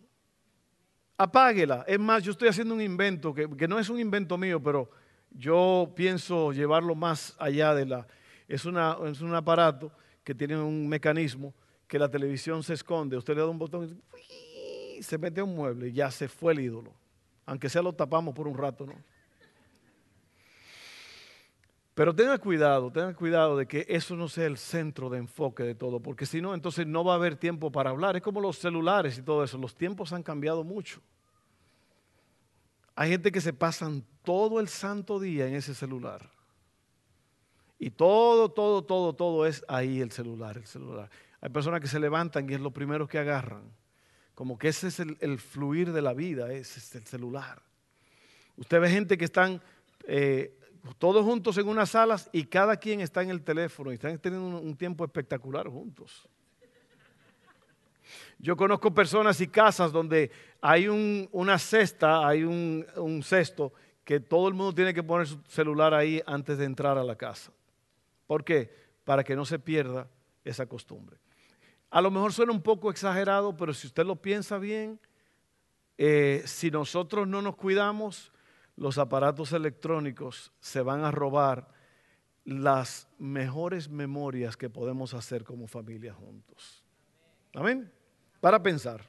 Apáguela. 1.15 1.85
Es 1.87 1.99
más, 1.99 2.23
yo 2.23 2.31
estoy 2.31 2.47
haciendo 2.47 2.73
un 2.73 2.81
invento 2.81 3.31
que, 3.31 3.67
no 3.67 3.77
es 3.77 3.89
un 3.89 3.99
invento 3.99 4.39
mío, 4.39 4.59
pero 4.59 4.89
yo 5.29 5.93
pienso 5.95 6.51
llevarlo 6.51 6.95
más 6.95 7.35
allá 7.37 7.75
de 7.75 7.85
la... 7.85 8.07
Es, 8.47 8.65
es 8.65 9.21
un 9.21 9.35
aparato 9.35 9.91
que 10.23 10.33
tiene 10.33 10.57
un 10.57 10.89
mecanismo 10.89 11.53
que 11.87 11.99
la 11.99 12.09
televisión 12.09 12.63
se 12.63 12.73
esconde. 12.73 13.17
Usted 13.17 13.35
le 13.35 13.41
da 13.41 13.47
un 13.47 13.59
botón 13.59 13.85
y 13.85 14.11
se 15.01 15.17
mete 15.17 15.41
un 15.41 15.55
mueble 15.55 15.89
y 15.89 15.93
ya 15.93 16.11
se 16.11 16.27
fue 16.27 16.53
el 16.53 16.61
ídolo. 16.61 16.93
Aunque 17.45 17.69
sea 17.69 17.81
lo 17.81 17.93
tapamos 17.93 18.33
por 18.33 18.47
un 18.47 18.57
rato, 18.57 18.85
¿no? 18.85 18.95
Pero 21.93 22.15
tenga 22.15 22.37
cuidado, 22.37 22.89
tenga 22.91 23.13
cuidado 23.13 23.57
de 23.57 23.67
que 23.67 23.85
eso 23.89 24.15
no 24.15 24.29
sea 24.29 24.45
el 24.45 24.57
centro 24.57 25.09
de 25.09 25.17
enfoque 25.17 25.63
de 25.63 25.75
todo, 25.75 25.99
porque 25.99 26.25
si 26.25 26.41
no, 26.41 26.53
entonces 26.53 26.87
no 26.87 27.03
va 27.03 27.13
a 27.13 27.15
haber 27.17 27.35
tiempo 27.35 27.71
para 27.71 27.89
hablar. 27.89 28.15
Es 28.15 28.21
como 28.21 28.39
los 28.39 28.57
celulares 28.57 29.17
y 29.17 29.21
todo 29.21 29.43
eso, 29.43 29.57
los 29.57 29.75
tiempos 29.75 30.13
han 30.13 30.23
cambiado 30.23 30.63
mucho. 30.63 31.01
Hay 32.95 33.09
gente 33.09 33.31
que 33.31 33.41
se 33.41 33.53
pasan 33.53 34.05
todo 34.23 34.59
el 34.59 34.67
santo 34.67 35.19
día 35.19 35.47
en 35.47 35.55
ese 35.55 35.73
celular. 35.73 36.29
Y 37.77 37.89
todo, 37.89 38.49
todo, 38.49 38.83
todo, 38.83 39.13
todo 39.13 39.45
es 39.45 39.65
ahí 39.67 40.01
el 40.01 40.11
celular, 40.11 40.57
el 40.57 40.67
celular. 40.67 41.09
Hay 41.41 41.49
personas 41.49 41.81
que 41.81 41.87
se 41.87 41.99
levantan 41.99 42.49
y 42.49 42.53
es 42.53 42.61
lo 42.61 42.71
primero 42.71 43.07
que 43.07 43.17
agarran. 43.17 43.63
Como 44.35 44.57
que 44.57 44.69
ese 44.69 44.87
es 44.87 44.99
el, 44.99 45.39
fluir 45.39 45.91
de 45.91 46.01
la 46.01 46.13
vida, 46.13 46.51
ese 46.51 46.79
es 46.79 46.95
el 46.95 47.05
celular. 47.05 47.61
Usted 48.57 48.79
ve 48.79 48.89
gente 48.89 49.17
que 49.17 49.25
están 49.25 49.61
eh, 50.07 50.57
todos 50.97 51.23
juntos 51.23 51.57
en 51.57 51.67
unas 51.67 51.91
salas 51.91 52.29
y 52.31 52.45
cada 52.45 52.77
quien 52.77 53.01
está 53.01 53.21
en 53.21 53.29
el 53.29 53.43
teléfono 53.43 53.91
y 53.91 53.95
están 53.95 54.17
teniendo 54.17 54.59
un, 54.59 54.75
tiempo 54.75 55.05
espectacular 55.05 55.67
juntos. 55.67 56.27
Yo 58.39 58.57
conozco 58.57 58.93
personas 58.93 59.39
y 59.41 59.47
casas 59.47 59.91
donde 59.91 60.31
hay 60.59 60.87
una 60.87 61.59
cesta, 61.59 62.27
hay 62.27 62.43
un, 62.43 63.21
cesto 63.23 63.73
que 64.03 64.19
todo 64.19 64.47
el 64.47 64.53
mundo 64.53 64.73
tiene 64.73 64.93
que 64.93 65.03
poner 65.03 65.27
su 65.27 65.39
celular 65.47 65.93
ahí 65.93 66.21
antes 66.25 66.57
de 66.57 66.65
entrar 66.65 66.97
a 66.97 67.03
la 67.03 67.15
casa. 67.15 67.51
¿Por 68.25 68.43
qué? 68.43 68.73
Para 69.03 69.23
que 69.23 69.35
no 69.35 69.45
se 69.45 69.59
pierda 69.59 70.07
esa 70.43 70.65
costumbre. 70.65 71.17
A 71.91 72.01
lo 72.01 72.09
mejor 72.09 72.31
suena 72.31 72.53
un 72.53 72.61
poco 72.61 72.89
exagerado, 72.89 73.55
pero 73.55 73.73
si 73.73 73.87
usted 73.87 74.05
lo 74.05 74.15
piensa 74.15 74.57
bien, 74.57 74.99
eh, 75.97 76.41
si 76.45 76.71
nosotros 76.71 77.27
no 77.27 77.41
nos 77.41 77.57
cuidamos, 77.57 78.31
los 78.77 78.97
aparatos 78.97 79.51
electrónicos 79.51 80.53
se 80.61 80.81
van 80.81 81.03
a 81.03 81.11
robar 81.11 81.67
las 82.45 83.07
mejores 83.19 83.89
memorias 83.89 84.57
que 84.57 84.69
podemos 84.69 85.13
hacer 85.13 85.43
como 85.43 85.67
familia 85.67 86.13
juntos. 86.13 86.83
Amén. 87.53 87.91
Para 88.39 88.63
pensar. 88.63 89.07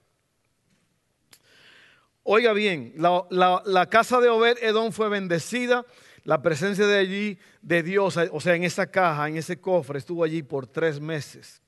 Oiga 2.25 2.53
bien, 2.53 2.95
la, 2.97 3.89
casa 3.91 4.21
de 4.21 4.29
Obed 4.29 4.59
Edom 4.61 4.93
fue 4.93 5.09
bendecida, 5.09 5.87
la 6.25 6.43
presencia 6.43 6.87
de 6.87 6.99
allí, 6.99 7.39
de 7.63 7.83
Dios, 7.83 8.17
o 8.31 8.41
sea, 8.41 8.55
en 8.55 8.65
esa 8.65 8.89
caja, 8.89 9.29
en 9.29 9.37
ese 9.37 9.61
cofre, 9.61 9.99
estuvo 9.99 10.23
allí 10.23 10.43
por 10.43 10.67
tres 10.67 11.01
meses. 11.01 11.63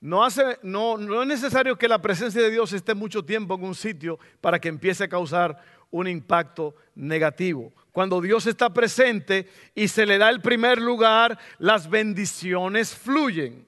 No, 0.00 0.24
hace, 0.24 0.58
no, 0.62 0.96
no 0.96 1.22
es 1.22 1.28
necesario 1.28 1.76
que 1.76 1.88
la 1.88 2.00
presencia 2.00 2.40
de 2.40 2.50
Dios 2.50 2.72
esté 2.72 2.94
mucho 2.94 3.24
tiempo 3.24 3.54
en 3.54 3.64
un 3.64 3.74
sitio 3.74 4.18
para 4.40 4.60
que 4.60 4.68
empiece 4.68 5.04
a 5.04 5.08
causar 5.08 5.60
un 5.90 6.06
impacto 6.06 6.76
negativo. 6.94 7.72
Cuando 7.90 8.20
Dios 8.20 8.46
está 8.46 8.72
presente 8.72 9.48
y 9.74 9.88
se 9.88 10.06
le 10.06 10.18
da 10.18 10.30
el 10.30 10.40
primer 10.40 10.80
lugar, 10.80 11.38
las 11.58 11.90
bendiciones 11.90 12.94
fluyen. 12.94 13.66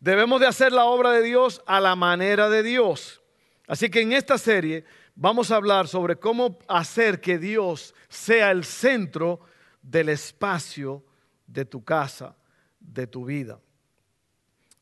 Debemos 0.00 0.40
de 0.40 0.46
hacer 0.46 0.72
la 0.72 0.84
obra 0.84 1.12
de 1.12 1.22
Dios 1.22 1.62
a 1.66 1.80
la 1.80 1.96
manera 1.96 2.50
de 2.50 2.62
Dios. 2.62 3.22
Así 3.66 3.88
que 3.88 4.02
en 4.02 4.12
esta 4.12 4.36
serie 4.36 4.84
vamos 5.14 5.50
a 5.50 5.56
hablar 5.56 5.88
sobre 5.88 6.16
cómo 6.16 6.58
hacer 6.68 7.20
que 7.20 7.38
Dios 7.38 7.94
sea 8.08 8.50
el 8.50 8.64
centro 8.64 9.40
del 9.82 10.10
espacio 10.10 11.02
de 11.46 11.64
tu 11.64 11.82
casa, 11.82 12.36
de 12.78 13.06
tu 13.06 13.24
vida. 13.24 13.58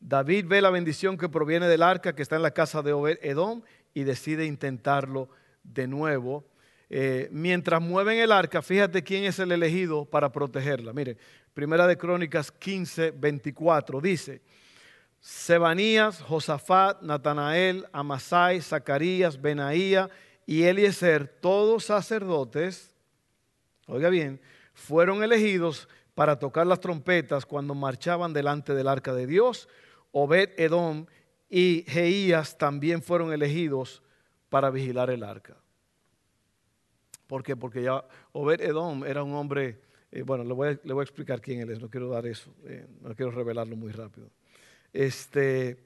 David 0.07 0.45
ve 0.47 0.62
la 0.62 0.71
bendición 0.71 1.19
que 1.19 1.29
proviene 1.29 1.66
del 1.66 1.83
arca 1.83 2.14
que 2.14 2.23
está 2.23 2.37
en 2.37 2.42
la 2.42 2.53
casa 2.53 2.81
de 2.81 2.92
Obed 2.92 3.19
Edom 3.23 3.62
y 3.92 4.05
decide 4.05 4.47
intentarlo 4.47 5.29
de 5.64 5.88
nuevo. 5.88 6.45
Eh, 6.88 7.29
mientras 7.33 7.83
mueven 7.83 8.21
el 8.21 8.31
arca, 8.31 8.62
fíjate 8.62 9.03
quién 9.03 9.25
es 9.25 9.40
el 9.40 9.51
elegido 9.51 10.05
para 10.05 10.31
protegerla. 10.31 10.92
Mire, 10.92 11.16
Primera 11.55 11.88
de 11.88 11.99
Crónicas 11.99 12.53
15, 12.53 13.11
24 13.16 14.01
dice, 14.01 14.42
Sebanías, 15.19 16.23
Josafat, 16.23 17.03
Natanael, 17.03 17.85
Amasai, 17.90 18.61
Zacarías, 18.61 19.42
Benaía 19.42 20.09
y 20.47 20.62
Eliezer, 20.62 21.27
todos 21.27 21.87
sacerdotes, 21.87 22.95
oiga 23.88 24.09
bien, 24.09 24.40
fueron 24.73 25.25
elegidos 25.25 25.88
para 26.14 26.38
tocar 26.38 26.64
las 26.64 26.79
trompetas 26.79 27.45
cuando 27.45 27.75
marchaban 27.75 28.33
delante 28.33 28.73
del 28.73 28.87
arca 28.87 29.12
de 29.12 29.27
Dios. 29.27 29.69
Obed 30.18 30.59
Edom 30.59 31.05
y 31.50 31.85
Jeías 31.87 32.57
también 32.57 33.02
fueron 33.02 33.35
elegidos 33.35 34.02
para 34.48 34.70
vigilar 34.70 35.11
el 35.11 35.22
arca. 35.22 35.59
¿Por 37.26 37.42
qué? 37.42 37.55
Porque 37.55 37.83
ya 37.83 38.02
Obed 38.33 38.62
Edom 38.62 39.05
era 39.05 39.22
un 39.22 39.35
hombre, 39.35 39.79
eh, 40.11 40.22
bueno, 40.22 40.42
le 40.42 40.55
voy, 40.55 40.68
a, 40.68 41.02
explicar 41.02 41.42
quién 41.42 41.61
él 41.61 41.70
es, 41.70 41.83
no 41.83 41.90
quiero 41.90 42.09
dar 42.09 42.24
eso, 42.24 42.50
eh, 42.64 42.87
no 43.02 43.14
quiero 43.14 43.31
revelarlo 43.31 43.76
muy 43.76 43.92
rápido. 43.92 44.31
Este, 44.90 45.85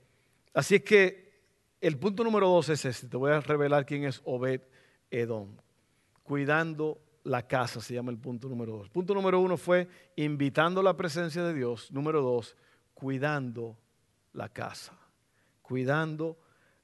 así 0.54 0.76
es 0.76 0.84
que 0.84 1.32
el 1.80 1.98
punto 1.98 2.22
número 2.22 2.46
dos 2.46 2.68
es 2.68 2.84
este. 2.84 3.08
Te 3.08 3.16
voy 3.16 3.32
a 3.32 3.40
revelar 3.40 3.84
quién 3.84 4.04
es 4.04 4.20
Obed 4.24 4.60
Edom. 5.10 5.56
Cuidando 6.22 7.00
la 7.24 7.48
casa 7.48 7.80
se 7.80 7.94
llama 7.94 8.12
el 8.12 8.18
punto 8.18 8.48
número 8.48 8.76
dos. 8.76 8.90
Punto 8.90 9.12
número 9.12 9.40
uno 9.40 9.56
fue 9.56 9.88
invitando 10.14 10.84
la 10.84 10.96
presencia 10.96 11.42
de 11.42 11.52
Dios. 11.52 11.90
Número 11.90 12.22
dos, 12.22 12.56
cuidando 12.94 13.76
la 14.32 14.48
casa. 14.48 14.92
Cuidando 15.62 16.38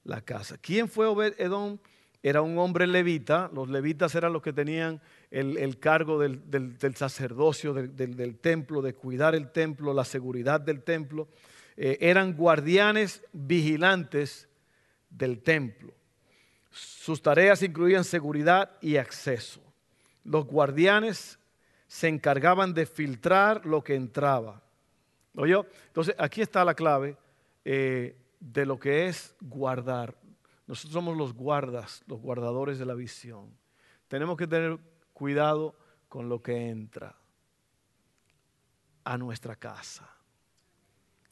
la 0.04 0.20
casa. 0.20 0.56
¿Quién 0.58 0.88
fue 0.88 1.06
Obed 1.06 1.34
Edom? 1.38 1.78
Era 2.22 2.42
un 2.42 2.58
hombre 2.58 2.86
levita. 2.86 3.50
Los 3.52 3.68
levitas 3.68 4.14
eran 4.14 4.32
los 4.32 4.42
que 4.42 4.52
tenían 4.52 5.00
el, 5.30 5.78
cargo 5.78 6.18
del, 6.18 6.96
sacerdocio, 6.96 7.72
del 7.74 8.38
templo, 8.38 8.82
de 8.82 8.94
cuidar 8.94 9.34
el 9.34 9.52
templo, 9.52 9.92
la 9.94 10.04
seguridad 10.04 10.60
del 10.60 10.82
templo. 10.82 11.28
Eh, 11.76 11.98
eran 12.00 12.34
guardianes 12.34 13.22
vigilantes 13.32 14.48
del 15.10 15.42
templo. 15.42 15.92
Sus 16.70 17.22
tareas 17.22 17.62
incluían 17.62 18.04
seguridad 18.04 18.72
y 18.80 18.96
acceso. 18.96 19.60
Los 20.24 20.46
guardianes 20.46 21.38
se 21.86 22.08
encargaban 22.08 22.74
de 22.74 22.86
filtrar 22.86 23.64
lo 23.64 23.84
que 23.84 23.94
entraba. 23.94 24.62
¿Oyó? 25.34 25.66
Entonces, 25.86 26.14
aquí 26.18 26.42
está 26.42 26.64
la 26.64 26.74
clave 26.74 27.16
eh, 27.68 28.16
de 28.38 28.64
lo 28.64 28.78
que 28.78 29.08
es 29.08 29.34
guardar. 29.40 30.16
Nosotros 30.68 30.92
somos 30.92 31.16
los 31.16 31.34
guardas, 31.34 32.04
los 32.06 32.20
guardadores 32.20 32.78
de 32.78 32.86
la 32.86 32.94
visión. 32.94 33.58
Tenemos 34.06 34.36
que 34.36 34.46
tener 34.46 34.78
cuidado 35.12 35.76
con 36.08 36.28
lo 36.28 36.40
que 36.40 36.68
entra 36.68 37.16
a 39.02 39.18
nuestra 39.18 39.56
casa. 39.56 40.08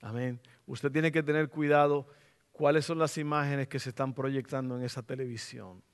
Amén. 0.01 0.40
Usted 0.66 0.90
tiene 0.90 1.12
que 1.12 1.23
tener 1.23 1.49
cuidado 1.49 2.09
cuáles 2.51 2.85
son 2.85 2.99
las 2.99 3.16
imágenes 3.16 3.68
que 3.68 3.79
se 3.79 3.90
están 3.90 4.12
proyectando 4.12 4.77
en 4.77 4.83
esa 4.83 5.05
televisión. 5.05 5.85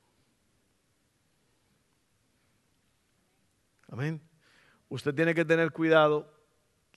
Amén. 3.89 4.23
Usted 4.89 5.15
tiene 5.15 5.35
que 5.35 5.45
tener 5.45 5.71
cuidado 5.71 6.33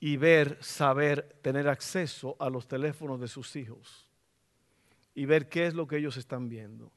y 0.05 0.17
ver, 0.17 0.57
saber, 0.59 1.37
tener 1.41 1.69
acceso 1.69 2.35
a 2.37 2.49
los 2.49 2.67
teléfonos 2.67 3.21
de 3.21 3.29
sus 3.29 3.55
hijos 3.55 4.11
y 5.15 5.23
ver 5.23 5.47
qué 5.47 5.65
es 5.65 5.75
lo 5.75 5.87
que 5.87 5.95
ellos 5.95 6.17
están 6.17 6.49
viendo. 6.49 6.91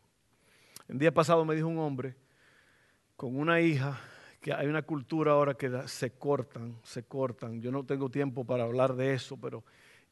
El 0.89 0.99
día 0.99 1.15
pasado 1.15 1.45
me 1.45 1.55
dijo 1.55 1.69
un 1.69 1.79
hombre 1.79 2.17
con 3.15 3.39
una 3.39 3.61
hija 3.61 4.01
que 4.41 4.53
hay 4.53 4.67
una 4.67 4.83
cultura 4.83 5.31
ahora 5.31 5.55
que 5.55 5.71
se 5.87 6.19
cortan, 6.19 6.81
se 6.83 7.05
cortan. 7.05 7.61
Yo 7.61 7.71
no 7.71 7.85
tengo 7.85 8.11
tiempo 8.11 8.45
para 8.45 8.65
hablar 8.65 8.97
de 8.97 9.15
eso, 9.15 9.37
pero 9.37 9.63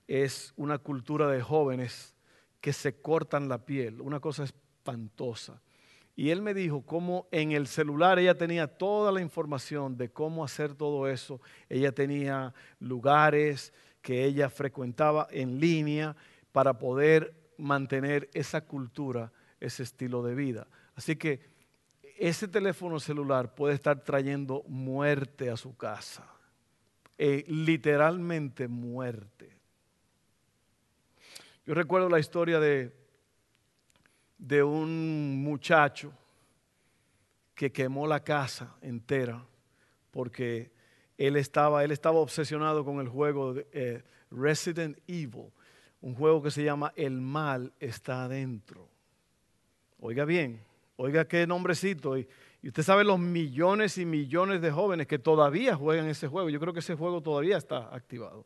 es 0.07 0.53
una 0.55 0.79
cultura 0.79 1.27
de 1.27 1.43
jóvenes 1.43 2.15
que 2.61 2.73
se 2.73 3.01
cortan 3.01 3.49
la 3.49 3.59
piel, 3.67 4.01
una 4.03 4.21
cosa 4.21 4.45
espantosa. 4.45 5.61
Y 6.17 6.31
él 6.31 6.43
me 6.43 6.55
dijo 6.55 6.83
cómo 6.83 7.27
en 7.33 7.53
el 7.53 7.67
celular 7.67 8.19
ella 8.19 8.37
tenía 8.37 8.69
toda 8.69 9.11
la 9.11 9.21
información 9.21 9.97
de 9.97 10.11
cómo 10.11 10.45
hacer 10.45 10.75
todo 10.75 11.09
eso. 11.09 11.41
Ella 11.69 11.93
tenía 11.93 12.55
lugares 12.79 13.73
que 14.01 14.25
ella 14.25 14.49
frecuentaba 14.49 15.27
en 15.31 15.59
línea 15.59 16.15
para 16.53 16.79
poder 16.79 17.35
mantener 17.57 18.31
esa 18.33 18.61
cultura, 18.61 19.33
ese 19.59 19.83
estilo 19.83 20.23
de 20.23 20.35
vida. 20.35 20.69
Así 20.95 21.17
que 21.17 21.41
ese 22.17 22.47
teléfono 22.47 23.01
celular 23.01 23.55
puede 23.55 23.75
estar 23.75 24.05
trayendo 24.05 24.63
muerte 24.69 25.51
a 25.51 25.57
su 25.57 25.77
casa, 25.77 26.25
eh, 27.19 27.45
literalmente 27.49 28.69
muerte. 28.69 29.51
Yo 31.67 31.75
recuerdo 31.75 32.09
la 32.09 32.21
historia 32.21 32.61
de, 32.61 32.93
de 34.47 34.63
un 34.63 35.43
muchacho 35.43 36.13
que 37.55 37.73
quemó 37.73 38.07
la 38.07 38.21
casa 38.23 38.77
entera 38.83 39.43
porque 40.11 40.71
él 41.17 41.37
estaba, 41.37 41.83
él 41.83 41.93
estaba 41.93 42.19
obsesionado 42.19 42.85
con 42.85 43.01
el 43.01 43.09
juego 43.09 43.55
de, 43.55 43.67
eh, 43.73 44.03
Resident 44.31 44.99
Evil, 45.07 45.51
un 46.03 46.15
juego 46.15 46.43
que 46.43 46.51
se 46.51 46.63
llama 46.63 46.93
El 46.95 47.21
mal 47.23 47.73
está 47.81 48.25
adentro. 48.25 48.87
Oiga 49.99 50.27
bien, 50.27 50.61
oiga 50.97 51.27
qué 51.27 51.47
nombrecito. 51.47 52.19
Y, 52.19 52.29
y, 52.61 52.69
usted 52.69 52.83
sabe 52.83 53.03
los 53.03 53.19
millones 53.19 53.97
y 53.97 54.05
millones 54.05 54.61
de 54.61 54.71
jóvenes 54.71 55.07
que 55.07 55.19
todavía 55.19 55.75
juegan 55.75 56.07
ese 56.07 56.29
juego. 56.29 56.51
Yo 56.51 56.61
creo 56.61 56.75
que 56.75 56.81
ese 56.81 56.97
juego 56.97 57.23
todavía 57.23 57.57
está 57.57 57.95
activado. 57.95 58.45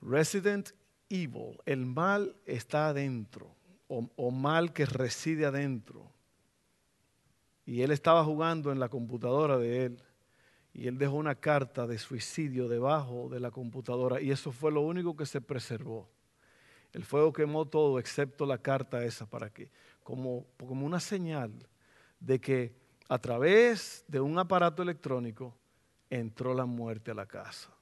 Resident 0.00 0.70
evil, 1.08 1.58
el 1.64 1.86
mal 1.86 2.36
está 2.44 2.88
adentro, 2.88 3.55
o, 3.88 4.30
mal 4.30 4.72
que 4.72 4.86
reside 4.86 5.46
adentro. 5.46 6.10
Y 7.64 7.82
él 7.82 7.90
estaba 7.90 8.24
jugando 8.24 8.72
en 8.72 8.80
la 8.80 8.88
computadora 8.88 9.58
de 9.58 9.86
él. 9.86 10.02
Y 10.72 10.88
él 10.88 10.98
dejó 10.98 11.14
una 11.14 11.34
carta 11.34 11.86
de 11.86 11.98
suicidio 11.98 12.68
debajo 12.68 13.28
de 13.28 13.40
la 13.40 13.50
computadora. 13.50 14.20
Y 14.20 14.30
eso 14.30 14.52
fue 14.52 14.70
lo 14.70 14.82
único 14.82 15.16
que 15.16 15.26
se 15.26 15.40
preservó. 15.40 16.08
El 16.92 17.04
fuego 17.04 17.32
quemó 17.32 17.66
todo 17.66 17.98
excepto 17.98 18.46
la 18.46 18.58
carta 18.58 19.04
esa 19.04 19.26
para 19.26 19.50
que, 19.50 19.70
como, 20.02 20.46
como 20.56 20.86
una 20.86 21.00
señal 21.00 21.52
de 22.20 22.40
que 22.40 22.74
a 23.08 23.18
través 23.18 24.04
de 24.08 24.20
un 24.20 24.38
aparato 24.38 24.82
electrónico 24.82 25.56
entró 26.10 26.54
la 26.54 26.66
muerte 26.66 27.10
a 27.10 27.14
la 27.14 27.26
casa. 27.26 27.75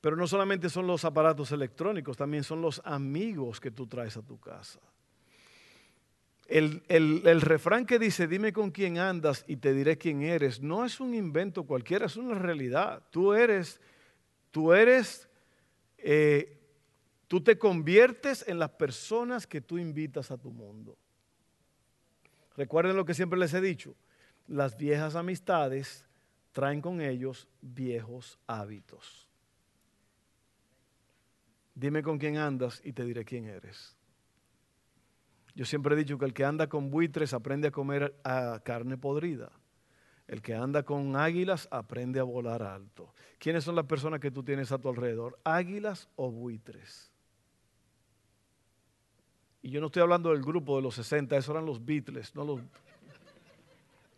Pero 0.00 0.16
no 0.16 0.26
solamente 0.26 0.70
son 0.70 0.86
los 0.86 1.04
aparatos 1.04 1.52
electrónicos, 1.52 2.16
también 2.16 2.42
son 2.42 2.62
los 2.62 2.80
amigos 2.84 3.60
que 3.60 3.70
tú 3.70 3.86
traes 3.86 4.16
a 4.16 4.22
tu 4.22 4.38
casa. 4.38 4.80
El, 6.46 6.82
el, 6.88 7.40
refrán 7.42 7.86
que 7.86 8.00
dice, 8.00 8.26
dime 8.26 8.52
con 8.52 8.72
quién 8.72 8.98
andas 8.98 9.44
y 9.46 9.56
te 9.56 9.72
diré 9.72 9.98
quién 9.98 10.22
eres, 10.22 10.60
no 10.60 10.84
es 10.84 10.98
un 10.98 11.14
invento 11.14 11.62
cualquiera, 11.62 12.06
es 12.06 12.16
una 12.16 12.34
realidad. 12.34 13.04
Tú 13.10 13.34
eres, 13.34 13.80
tú 14.50 14.72
eres, 14.72 15.28
eh, 15.98 16.58
tú 17.28 17.40
te 17.40 17.56
conviertes 17.56 18.44
en 18.48 18.58
las 18.58 18.70
personas 18.70 19.46
que 19.46 19.60
tú 19.60 19.78
invitas 19.78 20.32
a 20.32 20.38
tu 20.38 20.50
mundo. 20.50 20.96
Recuerden 22.56 22.96
lo 22.96 23.04
que 23.04 23.14
siempre 23.14 23.38
les 23.38 23.54
he 23.54 23.60
dicho, 23.60 23.94
las 24.48 24.76
viejas 24.76 25.14
amistades 25.14 26.04
traen 26.50 26.80
con 26.80 27.00
ellos 27.00 27.46
viejos 27.60 28.40
hábitos. 28.48 29.29
Dime 31.74 32.02
con 32.02 32.18
quién 32.18 32.36
andas 32.36 32.80
y 32.84 32.92
te 32.92 33.04
diré 33.04 33.24
quién 33.24 33.46
eres. 33.46 33.96
Yo 35.54 35.64
siempre 35.64 35.94
he 35.94 35.98
dicho 35.98 36.18
que 36.18 36.24
el 36.24 36.34
que 36.34 36.44
anda 36.44 36.68
con 36.68 36.90
buitres 36.90 37.32
aprende 37.32 37.68
a 37.68 37.70
comer 37.70 38.18
a 38.24 38.60
carne 38.64 38.96
podrida. 38.96 39.50
El 40.28 40.42
que 40.42 40.54
anda 40.54 40.84
con 40.84 41.16
águilas 41.16 41.66
aprende 41.70 42.20
a 42.20 42.22
volar 42.22 42.62
alto. 42.62 43.12
¿Quiénes 43.38 43.64
son 43.64 43.74
las 43.74 43.86
personas 43.86 44.20
que 44.20 44.30
tú 44.30 44.44
tienes 44.44 44.70
a 44.70 44.78
tu 44.78 44.88
alrededor? 44.88 45.38
¿Águilas 45.42 46.08
o 46.14 46.30
buitres? 46.30 47.10
Y 49.62 49.70
yo 49.70 49.80
no 49.80 49.86
estoy 49.86 50.02
hablando 50.02 50.30
del 50.30 50.42
grupo 50.42 50.76
de 50.76 50.82
los 50.82 50.94
60, 50.94 51.36
esos 51.36 51.50
eran 51.50 51.66
los 51.66 51.84
Beatles, 51.84 52.34
no 52.34 52.44
los 52.44 52.60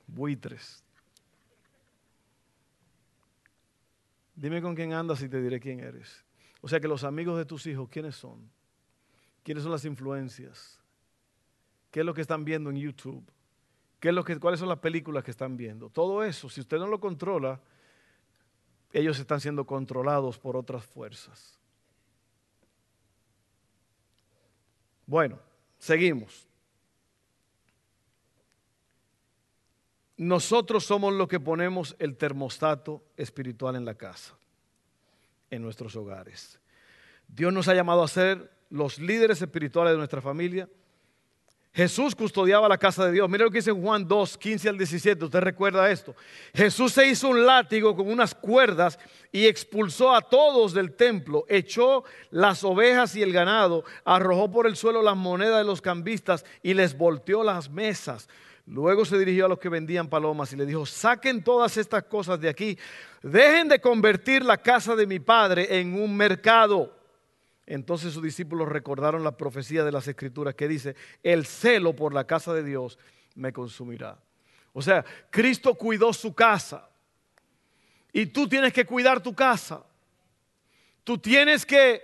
buitres. 0.06 0.84
Dime 4.34 4.62
con 4.62 4.74
quién 4.74 4.92
andas 4.92 5.22
y 5.22 5.28
te 5.28 5.40
diré 5.40 5.60
quién 5.60 5.80
eres. 5.80 6.24
O 6.62 6.68
sea 6.68 6.80
que 6.80 6.88
los 6.88 7.04
amigos 7.04 7.36
de 7.36 7.44
tus 7.44 7.66
hijos, 7.66 7.88
¿quiénes 7.90 8.16
son? 8.16 8.50
¿Quiénes 9.42 9.64
son 9.64 9.72
las 9.72 9.84
influencias? 9.84 10.80
¿Qué 11.90 12.00
es 12.00 12.06
lo 12.06 12.14
que 12.14 12.22
están 12.22 12.44
viendo 12.44 12.70
en 12.70 12.76
YouTube? 12.76 13.22
¿Qué 14.00 14.08
es 14.08 14.14
lo 14.14 14.24
que, 14.24 14.38
¿Cuáles 14.38 14.60
son 14.60 14.68
las 14.68 14.78
películas 14.78 15.22
que 15.22 15.32
están 15.32 15.56
viendo? 15.56 15.90
Todo 15.90 16.24
eso, 16.24 16.48
si 16.48 16.60
usted 16.60 16.78
no 16.78 16.86
lo 16.86 16.98
controla, 16.98 17.60
ellos 18.92 19.18
están 19.18 19.40
siendo 19.40 19.66
controlados 19.66 20.38
por 20.38 20.56
otras 20.56 20.84
fuerzas. 20.84 21.58
Bueno, 25.06 25.38
seguimos. 25.78 26.46
Nosotros 30.16 30.84
somos 30.84 31.12
los 31.12 31.26
que 31.26 31.40
ponemos 31.40 31.96
el 31.98 32.16
termostato 32.16 33.02
espiritual 33.16 33.74
en 33.76 33.84
la 33.84 33.94
casa, 33.96 34.36
en 35.52 35.62
nuestros 35.62 35.94
hogares. 35.94 36.58
Dios 37.28 37.52
nos 37.52 37.68
ha 37.68 37.74
llamado 37.74 38.02
a 38.02 38.08
ser 38.08 38.50
los 38.70 38.98
líderes 38.98 39.40
espirituales 39.40 39.92
de 39.92 39.98
nuestra 39.98 40.22
familia. 40.22 40.68
Jesús 41.74 42.14
custodiaba 42.14 42.68
la 42.68 42.76
casa 42.76 43.06
de 43.06 43.12
Dios. 43.12 43.28
Mira 43.28 43.44
lo 43.44 43.50
que 43.50 43.58
dice 43.58 43.70
Juan 43.70 44.06
2, 44.08 44.36
15 44.36 44.68
al 44.70 44.78
17. 44.78 45.24
Usted 45.24 45.40
recuerda 45.40 45.90
esto. 45.90 46.14
Jesús 46.54 46.92
se 46.92 47.06
hizo 47.06 47.28
un 47.28 47.46
látigo 47.46 47.94
con 47.94 48.10
unas 48.10 48.34
cuerdas 48.34 48.98
y 49.30 49.46
expulsó 49.46 50.14
a 50.14 50.22
todos 50.22 50.74
del 50.74 50.94
templo. 50.94 51.44
Echó 51.48 52.04
las 52.30 52.64
ovejas 52.64 53.14
y 53.16 53.22
el 53.22 53.32
ganado. 53.32 53.84
Arrojó 54.04 54.50
por 54.50 54.66
el 54.66 54.76
suelo 54.76 55.00
las 55.02 55.16
monedas 55.16 55.58
de 55.58 55.64
los 55.64 55.80
cambistas 55.80 56.44
y 56.62 56.74
les 56.74 56.96
volteó 56.96 57.42
las 57.42 57.70
mesas. 57.70 58.28
Luego 58.66 59.04
se 59.04 59.18
dirigió 59.18 59.46
a 59.46 59.48
los 59.48 59.58
que 59.58 59.68
vendían 59.68 60.08
palomas 60.08 60.52
y 60.52 60.56
le 60.56 60.66
dijo, 60.66 60.86
saquen 60.86 61.42
todas 61.42 61.76
estas 61.76 62.04
cosas 62.04 62.40
de 62.40 62.48
aquí, 62.48 62.78
dejen 63.22 63.68
de 63.68 63.80
convertir 63.80 64.44
la 64.44 64.56
casa 64.56 64.94
de 64.94 65.06
mi 65.06 65.18
padre 65.18 65.80
en 65.80 66.00
un 66.00 66.16
mercado. 66.16 66.96
Entonces 67.66 68.12
sus 68.12 68.22
discípulos 68.22 68.68
recordaron 68.68 69.24
la 69.24 69.36
profecía 69.36 69.82
de 69.84 69.92
las 69.92 70.06
escrituras 70.06 70.54
que 70.54 70.68
dice, 70.68 70.94
el 71.22 71.44
celo 71.44 71.94
por 71.94 72.14
la 72.14 72.26
casa 72.26 72.54
de 72.54 72.62
Dios 72.62 72.98
me 73.34 73.52
consumirá. 73.52 74.18
O 74.72 74.80
sea, 74.80 75.04
Cristo 75.30 75.74
cuidó 75.74 76.12
su 76.12 76.34
casa 76.34 76.88
y 78.12 78.26
tú 78.26 78.48
tienes 78.48 78.72
que 78.72 78.84
cuidar 78.84 79.22
tu 79.22 79.34
casa. 79.34 79.84
Tú 81.04 81.18
tienes 81.18 81.66
que 81.66 82.02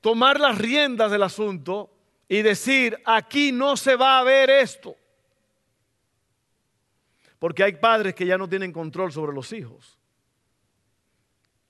tomar 0.00 0.40
las 0.40 0.56
riendas 0.56 1.10
del 1.10 1.22
asunto 1.22 1.90
y 2.28 2.42
decir, 2.42 3.00
aquí 3.04 3.52
no 3.52 3.76
se 3.76 3.94
va 3.94 4.18
a 4.18 4.24
ver 4.24 4.48
esto. 4.48 4.96
Porque 7.38 7.62
hay 7.62 7.72
padres 7.74 8.14
que 8.14 8.26
ya 8.26 8.36
no 8.36 8.48
tienen 8.48 8.72
control 8.72 9.12
sobre 9.12 9.32
los 9.32 9.52
hijos. 9.52 9.98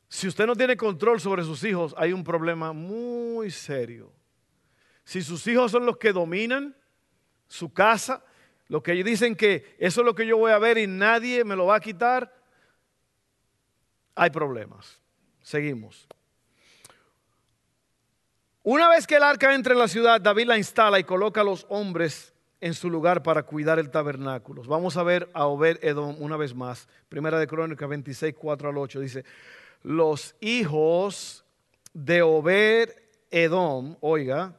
Si 0.09 0.27
usted 0.27 0.47
no 0.47 0.57
tiene 0.57 0.77
control 0.77 1.21
sobre 1.21 1.45
sus 1.45 1.63
hijos, 1.65 1.95
hay 1.99 2.13
un 2.13 2.25
problema 2.25 2.73
muy 2.73 3.51
serio. 3.51 4.13
Si 5.05 5.23
sus 5.23 5.47
hijos 5.47 5.71
son 5.71 5.85
los 5.85 5.99
que 5.99 6.13
dominan 6.13 6.75
su 7.47 7.73
casa, 7.73 8.25
lo 8.69 8.83
que 8.83 8.93
dicen 9.05 9.37
que 9.37 9.77
eso 9.79 10.01
es 10.01 10.05
lo 10.05 10.15
que 10.15 10.27
yo 10.27 10.39
voy 10.39 10.53
a 10.53 10.59
ver 10.59 10.79
y 10.79 10.87
nadie 10.87 11.45
me 11.45 11.57
lo 11.57 11.67
va 11.67 11.77
a 11.77 11.81
quitar, 11.81 12.35
hay 14.15 14.31
problemas. 14.31 15.01
Seguimos. 15.43 16.07
Una 18.63 18.89
vez 18.91 19.07
que 19.07 19.17
el 19.17 19.23
arca 19.23 19.55
entra 19.55 19.73
en 19.73 19.79
la 19.79 19.89
ciudad, 19.89 20.21
David 20.21 20.47
la 20.47 20.59
instala 20.59 20.99
y 20.99 21.05
coloca 21.05 21.41
a 21.41 21.45
los 21.45 21.65
hombres 21.71 22.35
en 22.61 22.75
su 22.75 22.91
lugar 22.91 23.23
para 23.23 23.45
cuidar 23.45 23.79
el 23.79 23.91
tabernáculo. 23.91 24.63
Vamos 24.65 24.97
a 24.97 25.03
ver 25.03 25.31
a 25.33 25.47
Obed 25.47 25.79
Edom 25.83 26.17
una 26.21 26.37
vez 26.37 26.55
más. 26.55 26.89
Primera 27.09 27.39
de 27.39 27.47
Crónica 27.47 27.87
26, 27.87 28.35
4 28.37 28.69
al 28.69 28.79
8 28.79 29.01
dice, 29.01 29.25
los 29.83 30.35
hijos 30.41 31.45
de 31.93 32.23
Obed 32.23 32.91
Edom, 33.31 33.97
oiga, 34.01 34.55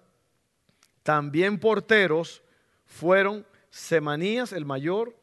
también 1.03 1.59
porteros 1.59 2.41
fueron 2.85 3.45
Semanías 3.69 4.51
el 4.53 4.65
mayor, 4.65 5.15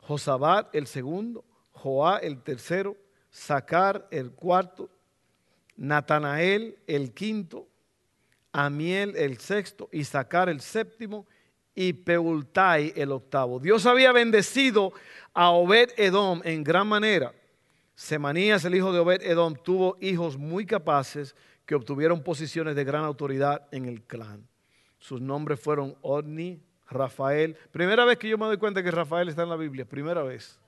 Josabat 0.00 0.74
el 0.74 0.86
segundo, 0.86 1.44
Joá 1.72 2.18
el 2.18 2.42
tercero, 2.42 2.96
Sacar 3.30 4.06
el 4.10 4.30
cuarto, 4.32 4.88
Natanael 5.76 6.78
el 6.86 7.12
quinto, 7.12 7.66
Amiel 8.52 9.16
el 9.16 9.38
sexto 9.38 9.88
y 9.90 10.04
Sacar 10.04 10.48
el 10.48 10.60
séptimo 10.60 11.26
y 11.74 11.92
Peultai 11.92 12.92
el 12.96 13.12
octavo. 13.12 13.58
Dios 13.58 13.86
había 13.86 14.12
bendecido 14.12 14.92
a 15.32 15.50
Obed 15.50 15.90
Edom 15.96 16.40
en 16.44 16.62
gran 16.62 16.86
manera. 16.86 17.32
Semanías, 17.94 18.64
el 18.64 18.74
hijo 18.74 18.92
de 18.92 19.00
Obed 19.00 19.22
Edom, 19.22 19.54
tuvo 19.54 19.96
hijos 20.00 20.36
muy 20.36 20.66
capaces 20.66 21.34
que 21.66 21.74
obtuvieron 21.74 22.22
posiciones 22.22 22.76
de 22.76 22.84
gran 22.84 23.04
autoridad 23.04 23.66
en 23.70 23.86
el 23.86 24.02
clan. 24.02 24.46
Sus 24.98 25.20
nombres 25.20 25.60
fueron 25.60 25.96
Odni, 26.02 26.62
Rafael. 26.88 27.56
Primera 27.70 28.04
vez 28.04 28.18
que 28.18 28.28
yo 28.28 28.38
me 28.38 28.46
doy 28.46 28.56
cuenta 28.56 28.82
que 28.82 28.90
Rafael 28.90 29.28
está 29.28 29.42
en 29.42 29.48
la 29.48 29.56
Biblia, 29.56 29.84
primera 29.84 30.22
vez. 30.22 30.58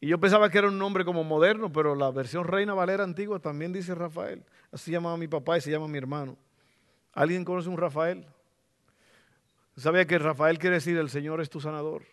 Y 0.00 0.08
yo 0.08 0.18
pensaba 0.18 0.50
que 0.50 0.58
era 0.58 0.68
un 0.68 0.78
nombre 0.78 1.04
como 1.04 1.24
moderno, 1.24 1.72
pero 1.72 1.94
la 1.94 2.10
versión 2.10 2.44
Reina 2.44 2.74
Valera 2.74 3.04
antigua 3.04 3.38
también 3.38 3.72
dice 3.72 3.94
Rafael. 3.94 4.44
Así 4.70 4.90
llamaba 4.90 5.16
mi 5.16 5.28
papá 5.28 5.56
y 5.56 5.60
se 5.60 5.70
llama 5.70 5.88
mi 5.88 5.98
hermano. 5.98 6.36
¿Alguien 7.12 7.44
conoce 7.44 7.68
un 7.68 7.78
Rafael? 7.78 8.26
¿Sabía 9.76 10.06
que 10.06 10.18
Rafael 10.18 10.58
quiere 10.58 10.76
decir 10.76 10.96
el 10.96 11.10
Señor 11.10 11.40
es 11.40 11.50
tu 11.50 11.60
sanador? 11.60 12.04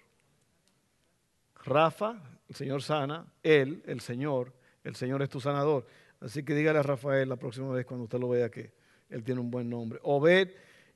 Rafa, 1.63 2.19
el 2.50 2.56
Señor 2.56 2.82
sana, 2.82 3.32
Él, 3.43 3.84
el 3.86 4.02
Señor, 4.02 4.54
el 4.84 4.95
Señor 4.95 5.21
es 5.21 5.30
tu 5.30 5.39
sanador. 5.39 5.86
Así 6.19 6.43
que 6.43 6.56
dígale 6.56 6.80
a 6.80 6.84
Rafael 6.84 7.30
la 7.30 7.36
próxima 7.36 7.71
vez 7.71 7.86
cuando 7.86 8.06
usted 8.06 8.19
lo 8.19 8.30
vea 8.30 8.50
que 8.50 8.74
Él 9.10 9.24
tiene 9.24 9.41
un 9.41 9.52
buen 9.52 9.69
nombre. 9.69 10.00
Obed 10.02 10.50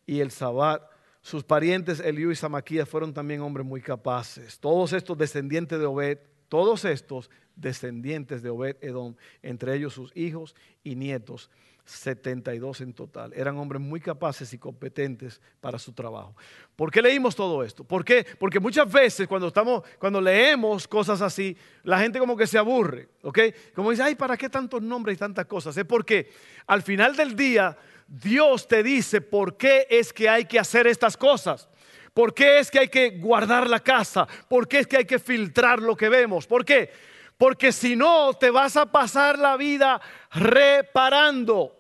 y 0.08 0.20
el 0.22 0.32
Sabat, 0.32 0.82
sus 1.22 1.44
parientes 1.44 2.00
Eliú 2.00 2.32
y 2.32 2.36
Samaquías 2.36 2.90
fueron 2.90 3.14
también 3.14 3.42
hombres 3.42 3.66
muy 3.66 3.82
capaces. 3.82 4.60
Todos 4.60 4.94
estos 4.94 5.18
descendientes 5.18 5.80
de 5.80 5.86
Obed, 5.86 6.18
todos 6.50 6.84
estos 6.86 7.30
descendientes 7.56 8.42
de 8.42 8.50
Obed 8.50 8.78
Edom, 8.82 9.16
entre 9.44 9.76
ellos 9.76 9.94
sus 9.94 10.16
hijos 10.16 10.56
y 10.84 10.96
nietos 10.96 11.52
72 11.86 12.82
en 12.82 12.94
total. 12.94 13.32
Eran 13.36 13.58
hombres 13.58 13.82
muy 13.82 14.02
capaces 14.02 14.52
y 14.54 14.58
competentes 14.58 15.40
para 15.62 15.78
su 15.78 15.94
trabajo. 15.94 16.36
¿Por 16.76 16.92
qué 16.92 17.02
leímos 17.02 17.36
todo 17.36 17.64
esto? 17.64 17.84
¿Por 17.84 18.04
qué? 18.04 18.26
Porque 18.40 18.60
muchas 18.60 18.92
veces 18.92 19.28
cuando, 19.28 19.48
estamos, 19.48 19.84
cuando 20.00 20.20
leemos 20.20 20.88
cosas 20.88 21.22
así, 21.22 21.56
la 21.84 22.00
gente 22.00 22.18
como 22.18 22.36
que 22.36 22.48
se 22.48 22.58
aburre, 22.58 23.10
¿ok? 23.22 23.40
Como 23.76 23.92
dice, 23.92 24.04
ay, 24.04 24.16
¿para 24.16 24.36
qué 24.36 24.50
tantos 24.50 24.82
nombres 24.82 25.16
y 25.16 25.20
tantas 25.20 25.46
cosas? 25.46 25.78
Es 25.78 25.86
porque 25.86 26.32
al 26.66 26.82
final 26.82 27.16
del 27.16 27.36
día 27.36 27.78
Dios 28.08 28.68
te 28.68 28.82
dice 28.82 29.22
por 29.22 29.56
qué 29.56 29.88
es 29.90 30.12
que 30.12 30.28
hay 30.28 30.46
que 30.46 30.60
hacer 30.60 30.88
estas 30.88 31.16
cosas. 31.16 31.70
¿Por 32.14 32.34
qué 32.34 32.60
es 32.60 32.72
que 32.72 32.80
hay 32.80 32.88
que 32.88 33.10
guardar 33.20 33.70
la 33.70 33.82
casa? 33.82 34.26
¿Por 34.48 34.68
qué 34.68 34.80
es 34.80 34.88
que 34.88 34.98
hay 34.98 35.06
que 35.06 35.20
filtrar 35.20 35.82
lo 35.82 35.96
que 35.96 36.10
vemos? 36.10 36.48
¿Por 36.48 36.64
qué? 36.64 36.90
Porque 37.38 37.72
si 37.72 37.96
no, 37.96 38.34
te 38.34 38.50
vas 38.50 38.78
a 38.78 38.86
pasar 38.86 39.38
la 39.38 39.58
vida 39.58 40.02
reparando. 40.32 41.76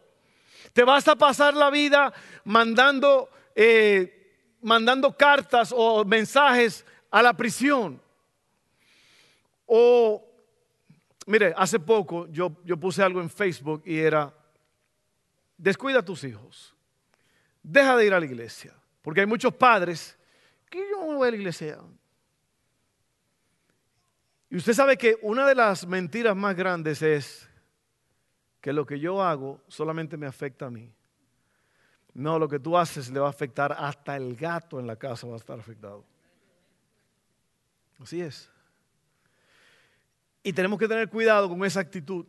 Te 0.73 0.83
vas 0.83 1.07
a 1.07 1.15
pasar 1.15 1.53
la 1.53 1.69
vida 1.69 2.13
mandando, 2.43 3.29
eh, 3.55 4.57
mandando 4.61 5.15
cartas 5.15 5.73
o 5.75 6.03
mensajes 6.03 6.85
a 7.09 7.21
la 7.21 7.33
prisión. 7.33 8.01
O, 9.65 10.23
mire, 11.25 11.53
hace 11.55 11.79
poco 11.79 12.27
yo, 12.27 12.57
yo 12.63 12.77
puse 12.77 13.01
algo 13.01 13.21
en 13.21 13.29
Facebook 13.29 13.81
y 13.85 13.97
era, 13.97 14.33
descuida 15.57 15.99
a 15.99 16.05
tus 16.05 16.23
hijos, 16.25 16.75
deja 17.63 17.95
de 17.95 18.05
ir 18.05 18.13
a 18.13 18.19
la 18.19 18.25
iglesia. 18.25 18.73
Porque 19.01 19.21
hay 19.21 19.27
muchos 19.27 19.53
padres 19.53 20.17
¿qué 20.69 20.85
yo 20.91 20.99
no 20.99 21.15
voy 21.15 21.27
a 21.27 21.31
la 21.31 21.37
iglesia? 21.37 21.77
Y 24.49 24.57
usted 24.57 24.73
sabe 24.73 24.97
que 24.97 25.17
una 25.21 25.47
de 25.47 25.55
las 25.55 25.87
mentiras 25.87 26.35
más 26.35 26.55
grandes 26.55 27.01
es 27.01 27.49
que 28.61 28.73
lo 28.73 28.85
que 28.85 28.99
yo 28.99 29.21
hago 29.21 29.61
solamente 29.67 30.17
me 30.17 30.27
afecta 30.27 30.67
a 30.67 30.71
mí. 30.71 30.91
No, 32.13 32.39
lo 32.39 32.47
que 32.47 32.59
tú 32.59 32.77
haces 32.77 33.11
le 33.11 33.19
va 33.19 33.27
a 33.27 33.31
afectar 33.31 33.75
hasta 33.77 34.15
el 34.15 34.35
gato 34.35 34.79
en 34.79 34.87
la 34.87 34.95
casa 34.95 35.27
va 35.27 35.33
a 35.33 35.37
estar 35.37 35.59
afectado. 35.59 36.05
Así 37.99 38.21
es. 38.21 38.49
Y 40.41 40.53
tenemos 40.53 40.79
que 40.79 40.87
tener 40.87 41.09
cuidado 41.09 41.49
con 41.49 41.63
esa 41.65 41.79
actitud. 41.79 42.25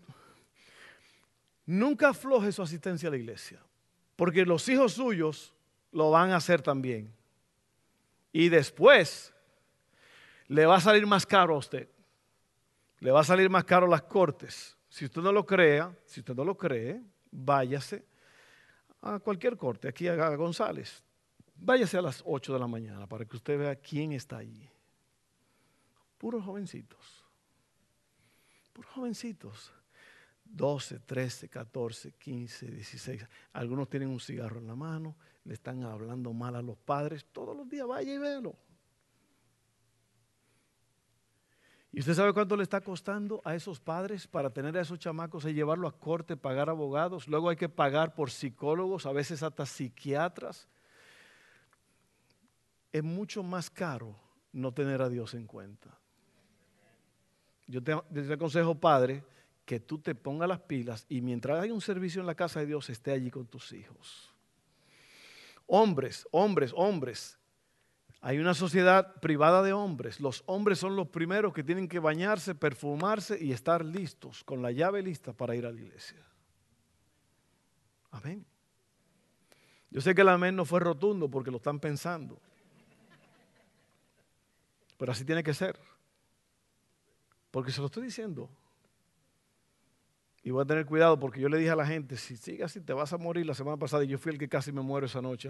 Nunca 1.67 2.09
afloje 2.09 2.51
su 2.53 2.63
asistencia 2.63 3.09
a 3.09 3.11
la 3.11 3.19
iglesia, 3.19 3.61
porque 4.15 4.45
los 4.45 4.69
hijos 4.69 4.95
suyos 4.95 5.55
lo 5.93 6.11
van 6.11 6.31
a 6.31 6.37
hacer 6.37 6.63
también. 6.63 7.13
Y 8.33 8.49
después 8.49 9.33
le 10.49 10.67
va 10.67 10.77
a 10.77 10.81
salir 10.81 11.07
más 11.07 11.27
caro 11.27 11.55
a 11.55 11.59
usted. 11.59 11.89
Le 13.01 13.11
va 13.11 13.21
a 13.21 13.25
salir 13.25 13.51
más 13.51 13.65
caro 13.65 13.87
las 13.87 14.03
cortes. 14.03 14.77
Si 14.89 15.05
usted 15.05 15.21
no 15.21 15.33
lo 15.33 15.45
crea, 15.45 15.95
si 16.05 16.21
usted 16.21 16.35
no 16.35 16.45
lo 16.45 16.57
cree, 16.57 17.03
váyase 17.31 18.07
a 19.03 19.19
cualquier 19.21 19.57
corte, 19.57 19.89
aquí 19.89 20.09
a 20.09 20.35
González. 20.37 21.05
Váyase 21.55 21.99
a 21.99 22.03
las 22.03 22.23
8 22.25 22.53
de 22.53 22.59
la 22.59 22.67
mañana 22.67 23.07
para 23.07 23.25
que 23.25 23.37
usted 23.37 23.59
vea 23.59 23.77
quién 23.77 24.13
está 24.13 24.39
allí. 24.39 24.69
Puros 26.19 26.45
jovencitos. 26.45 27.25
Puros 28.73 28.91
jovencitos. 28.93 29.73
12, 30.45 31.01
13, 31.01 31.49
14, 31.49 32.13
15, 32.13 32.67
16. 32.67 33.27
Algunos 33.53 33.89
tienen 33.89 34.09
un 34.09 34.21
cigarro 34.21 34.59
en 34.59 34.67
la 34.67 34.77
mano, 34.77 35.17
le 35.45 35.55
están 35.55 35.83
hablando 35.83 36.33
mal 36.33 36.55
a 36.57 36.63
los 36.63 36.77
padres. 36.79 37.27
Todos 37.33 37.57
los 37.57 37.69
días 37.69 37.87
vaya 37.87 38.15
y 38.15 38.19
véalo. 38.19 38.57
¿Y 41.97 42.01
usted 42.01 42.13
sabe 42.13 42.35
cuánto 42.35 42.59
le 42.59 42.63
está 42.63 42.83
costando 42.83 43.41
a 43.43 43.55
esos 43.55 43.81
padres 43.81 44.27
para 44.27 44.51
tener 44.51 44.77
a 44.77 44.83
esos 44.83 44.99
chamacos 44.99 45.47
y 45.47 45.55
llevarlo 45.55 45.89
a 45.89 45.99
corte, 45.99 46.37
pagar 46.37 46.69
abogados? 46.69 47.27
Luego 47.27 47.49
hay 47.49 47.57
que 47.57 47.71
pagar 47.71 48.15
por 48.15 48.31
psicólogos, 48.31 49.07
a 49.07 49.13
veces 49.13 49.43
hasta 49.43 49.65
psiquiatras. 49.65 50.69
Es 52.93 53.03
mucho 53.03 53.43
más 53.43 53.71
caro 53.71 54.15
no 54.53 54.73
tener 54.73 55.01
a 55.01 55.09
Dios 55.09 55.33
en 55.33 55.47
cuenta. 55.47 55.99
Yo 57.67 57.83
te, 57.83 57.97
te 58.13 58.31
aconsejo, 58.31 58.75
padre, 58.75 59.25
que 59.65 59.81
tú 59.81 59.99
te 59.99 60.15
pongas 60.15 60.51
las 60.51 60.61
pilas 60.61 61.07
y 61.09 61.23
mientras 61.23 61.63
hay 61.63 61.71
un 61.71 61.81
servicio 61.81 62.21
en 62.21 62.27
la 62.27 62.35
casa 62.35 62.61
de 62.61 62.67
Dios, 62.67 62.91
esté 62.91 63.13
allí 63.13 63.31
con 63.31 63.47
tus 63.47 63.73
hijos. 63.73 64.35
Hombres, 65.67 66.29
hombres, 66.31 66.75
hombres, 66.77 67.39
hay 68.27 68.41
una 68.41 68.55
sociedad 68.55 69.21
privada 69.21 69.63
de 69.63 69.73
hombres. 69.73 70.19
Los 70.19 70.43
hombres 70.47 70.81
son 70.81 70.97
los 70.97 71.07
primeros 71.07 71.53
que 71.53 71.63
tienen 71.63 71.87
que 71.87 72.01
bañarse, 72.01 72.57
perfumarse 72.57 73.39
y 73.41 73.53
estar 73.53 73.85
listos, 73.85 74.43
con 74.43 74.63
la 74.63 74.73
llave 74.73 75.01
lista 75.01 75.33
para 75.33 75.55
ir 75.55 75.65
a 75.65 75.71
la 75.71 75.81
iglesia. 75.81 76.27
Amén. 78.11 78.45
Yo 79.91 80.01
sé 80.01 80.13
que 80.13 80.23
el 80.23 80.29
amén 80.29 80.57
no 80.57 80.65
fue 80.65 80.81
rotundo 80.81 81.31
porque 81.31 81.53
lo 81.53 81.59
están 81.59 81.79
pensando. 81.79 82.41
Pero 84.99 85.13
así 85.13 85.25
tiene 85.25 85.45
que 85.45 85.55
ser. 85.55 85.79
Porque 87.53 87.71
se 87.71 87.79
lo 87.79 87.87
estoy 87.87 88.07
diciendo. 88.07 88.51
Y 90.43 90.51
voy 90.51 90.65
a 90.65 90.67
tener 90.67 90.85
cuidado 90.85 91.17
porque 91.17 91.41
yo 91.41 91.49
le 91.49 91.59
dije 91.59 91.71
a 91.71 91.77
la 91.77 91.87
gente, 91.87 92.17
si 92.17 92.37
sigue 92.37 92.65
así 92.65 92.81
te 92.81 92.93
vas 92.93 93.13
a 93.13 93.19
morir 93.19 93.47
la 93.47 93.55
semana 93.55 93.77
pasada 93.77 94.03
y 94.03 94.09
yo 94.09 94.19
fui 94.19 94.33
el 94.33 94.39
que 94.39 94.49
casi 94.49 94.73
me 94.73 94.81
muero 94.81 95.07
esa 95.07 95.23
noche. 95.23 95.49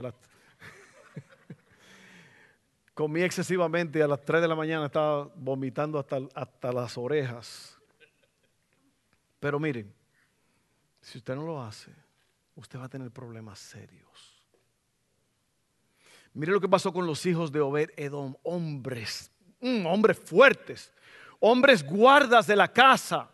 Comí 2.97 3.23
excesivamente 3.23 3.99
y 3.99 4.03
a 4.03 4.09
las 4.09 4.25
3 4.25 4.41
de 4.41 4.49
la 4.49 4.55
mañana 4.55 4.87
estaba 4.87 5.31
vomitando 5.35 5.99
hasta, 5.99 6.19
hasta 6.35 6.73
las 6.73 6.97
orejas. 6.97 7.77
Pero 9.39 9.61
miren, 9.61 9.93
si 11.03 11.19
usted 11.19 11.35
no 11.35 11.45
lo 11.45 11.63
hace, 11.63 11.93
usted 12.55 12.79
va 12.79 12.87
a 12.87 12.89
tener 12.89 13.11
problemas 13.11 13.59
serios. 13.59 14.43
Mire 16.33 16.53
lo 16.53 16.59
que 16.59 16.71
pasó 16.71 16.91
con 16.91 17.07
los 17.07 17.27
hijos 17.27 17.53
de 17.53 17.61
Obed 17.61 17.91
Edom, 17.99 18.35
hombres, 18.43 19.31
mm, 19.61 19.85
hombres 19.85 20.19
fuertes, 20.19 20.91
hombres 21.39 21.85
guardas 21.85 22.47
de 22.47 22.57
la 22.57 22.73
casa, 22.73 23.31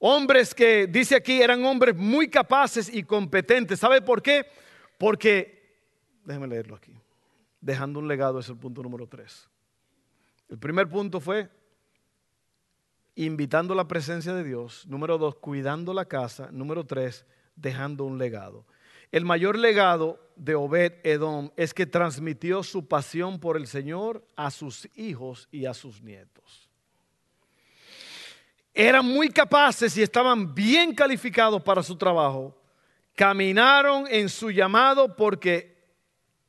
hombres 0.00 0.54
que 0.54 0.86
dice 0.86 1.16
aquí 1.16 1.40
eran 1.40 1.64
hombres 1.64 1.96
muy 1.96 2.28
capaces 2.28 2.94
y 2.94 3.02
competentes. 3.04 3.80
¿Sabe 3.80 4.02
por 4.02 4.20
qué? 4.20 4.44
Porque, 4.98 5.80
déjeme 6.26 6.46
leerlo 6.46 6.76
aquí 6.76 7.01
dejando 7.62 8.00
un 8.00 8.08
legado 8.08 8.38
es 8.40 8.48
el 8.50 8.58
punto 8.58 8.82
número 8.82 9.06
tres. 9.06 9.48
El 10.50 10.58
primer 10.58 10.86
punto 10.90 11.18
fue 11.18 11.48
invitando 13.14 13.74
la 13.74 13.88
presencia 13.88 14.34
de 14.34 14.44
Dios. 14.44 14.86
Número 14.86 15.16
dos, 15.16 15.36
cuidando 15.36 15.94
la 15.94 16.04
casa. 16.04 16.50
Número 16.52 16.84
tres, 16.84 17.24
dejando 17.56 18.04
un 18.04 18.18
legado. 18.18 18.66
El 19.10 19.24
mayor 19.24 19.56
legado 19.58 20.18
de 20.36 20.54
Obed 20.54 20.94
Edom 21.04 21.50
es 21.56 21.72
que 21.72 21.86
transmitió 21.86 22.62
su 22.62 22.86
pasión 22.86 23.38
por 23.38 23.56
el 23.56 23.66
Señor 23.66 24.26
a 24.36 24.50
sus 24.50 24.88
hijos 24.94 25.48
y 25.50 25.66
a 25.66 25.74
sus 25.74 26.02
nietos. 26.02 26.68
Eran 28.74 29.06
muy 29.06 29.28
capaces 29.28 29.96
y 29.98 30.02
estaban 30.02 30.54
bien 30.54 30.94
calificados 30.94 31.62
para 31.62 31.82
su 31.82 31.96
trabajo. 31.96 32.58
Caminaron 33.14 34.06
en 34.08 34.30
su 34.30 34.50
llamado 34.50 35.14
porque 35.14 35.71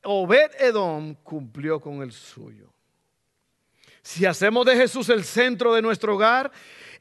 Obed 0.03 0.51
Edom 0.59 1.15
cumplió 1.23 1.79
con 1.79 2.01
el 2.01 2.11
suyo. 2.11 2.73
Si 4.01 4.25
hacemos 4.25 4.65
de 4.65 4.75
Jesús 4.75 5.07
el 5.09 5.23
centro 5.23 5.73
de 5.73 5.81
nuestro 5.81 6.15
hogar, 6.15 6.51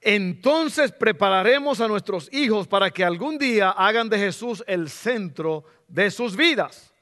entonces 0.00 0.92
prepararemos 0.92 1.80
a 1.80 1.88
nuestros 1.88 2.32
hijos 2.32 2.68
para 2.68 2.90
que 2.90 3.04
algún 3.04 3.38
día 3.38 3.70
hagan 3.70 4.08
de 4.08 4.18
Jesús 4.18 4.62
el 4.66 4.88
centro 4.88 5.64
de 5.88 6.10
sus 6.10 6.36
vidas. 6.36 6.92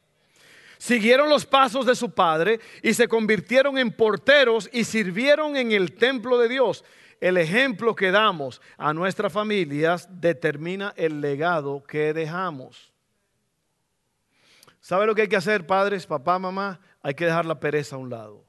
Siguieron 0.78 1.28
los 1.28 1.44
pasos 1.44 1.84
de 1.84 1.94
su 1.94 2.10
padre 2.10 2.60
y 2.82 2.94
se 2.94 3.06
convirtieron 3.06 3.76
en 3.76 3.92
porteros 3.92 4.70
y 4.72 4.84
sirvieron 4.84 5.56
en 5.56 5.72
el 5.72 5.92
templo 5.92 6.38
de 6.38 6.48
Dios. 6.48 6.84
El 7.20 7.36
ejemplo 7.36 7.94
que 7.94 8.10
damos 8.10 8.62
a 8.78 8.94
nuestras 8.94 9.30
familias 9.30 10.08
determina 10.10 10.94
el 10.96 11.20
legado 11.20 11.84
que 11.84 12.14
dejamos. 12.14 12.89
¿Sabe 14.90 15.06
lo 15.06 15.14
que 15.14 15.22
hay 15.22 15.28
que 15.28 15.36
hacer, 15.36 15.68
padres, 15.68 16.04
papá, 16.04 16.36
mamá? 16.40 16.80
Hay 17.00 17.14
que 17.14 17.24
dejar 17.24 17.46
la 17.46 17.60
pereza 17.60 17.94
a 17.94 17.98
un 18.00 18.10
lado. 18.10 18.44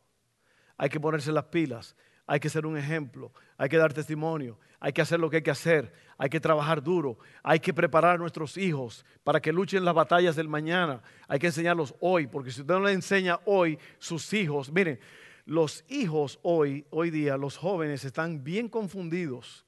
Hay 0.76 0.90
que 0.90 1.00
ponerse 1.00 1.32
las 1.32 1.44
pilas. 1.44 1.96
Hay 2.26 2.40
que 2.40 2.50
ser 2.50 2.66
un 2.66 2.76
ejemplo. 2.76 3.32
Hay 3.60 3.70
que 3.70 3.78
dar 3.78 3.94
testimonio. 3.94 4.58
Hay 4.80 4.92
que 4.92 5.04
hacer 5.04 5.20
lo 5.20 5.30
que 5.30 5.36
hay 5.36 5.44
que 5.44 5.52
hacer. 5.52 5.94
Hay 6.18 6.32
que 6.32 6.40
trabajar 6.40 6.82
duro. 6.82 7.20
Hay 7.44 7.60
que 7.60 7.76
preparar 7.76 8.16
a 8.16 8.18
nuestros 8.18 8.58
hijos 8.58 9.06
para 9.24 9.40
que 9.40 9.54
luchen 9.54 9.86
las 9.86 9.94
batallas 9.94 10.36
del 10.36 10.48
mañana. 10.48 11.04
Hay 11.28 11.38
que 11.38 11.46
enseñarlos 11.46 11.94
hoy, 12.00 12.26
porque 12.26 12.50
si 12.50 12.62
usted 12.62 12.74
no 12.74 12.86
le 12.86 12.94
enseña 12.94 13.40
hoy, 13.46 13.78
sus 14.00 14.34
hijos, 14.34 14.72
miren, 14.72 15.00
los 15.46 15.86
hijos 15.90 16.40
hoy, 16.42 16.88
hoy 16.90 17.12
día, 17.12 17.38
los 17.38 17.56
jóvenes 17.56 18.04
están 18.04 18.44
bien 18.44 18.68
confundidos. 18.68 19.64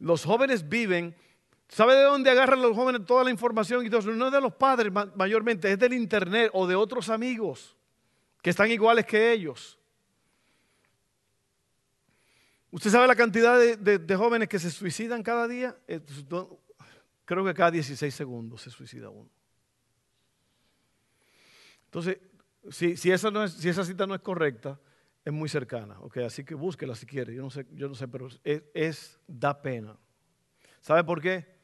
Los 0.00 0.24
jóvenes 0.24 0.68
viven 0.68 1.14
¿Sabe 1.68 1.94
de 1.94 2.02
dónde 2.04 2.30
agarran 2.30 2.62
los 2.62 2.74
jóvenes 2.74 3.04
toda 3.04 3.24
la 3.24 3.30
información? 3.30 3.86
No 3.88 4.26
es 4.26 4.32
de 4.32 4.40
los 4.40 4.54
padres 4.54 4.92
mayormente, 5.14 5.70
es 5.70 5.78
del 5.78 5.92
internet 5.92 6.50
o 6.54 6.66
de 6.66 6.74
otros 6.74 7.10
amigos 7.10 7.76
que 8.40 8.50
están 8.50 8.70
iguales 8.70 9.04
que 9.04 9.32
ellos. 9.32 9.78
¿Usted 12.70 12.90
sabe 12.90 13.06
la 13.06 13.16
cantidad 13.16 13.58
de, 13.58 14.16
jóvenes 14.16 14.48
que 14.48 14.58
se 14.58 14.70
suicidan 14.70 15.22
cada 15.22 15.46
día? 15.46 15.76
Eh, 15.86 16.00
creo 17.24 17.44
que 17.44 17.54
cada 17.54 17.70
16 17.70 18.14
segundos 18.14 18.62
se 18.62 18.70
suicida 18.70 19.10
uno. 19.10 19.30
Entonces, 21.84 22.18
si 22.70 23.10
esa 23.10 23.84
cita 23.84 24.06
no 24.06 24.14
es 24.14 24.20
correcta, 24.20 24.78
es 25.24 25.32
muy 25.32 25.48
cercana. 25.48 25.98
Okay, 26.00 26.24
así 26.24 26.44
que 26.44 26.54
búsquela 26.54 26.94
si 26.94 27.04
quiere. 27.04 27.34
Yo 27.34 27.42
no 27.42 27.50
sé, 27.50 27.66
yo 27.72 27.88
no 27.88 27.94
sé 27.94 28.08
pero 28.08 28.28
es 28.44 29.20
da 29.26 29.60
pena. 29.60 29.96
¿Sabe 30.80 31.04
por 31.04 31.20
qué? 31.20 31.57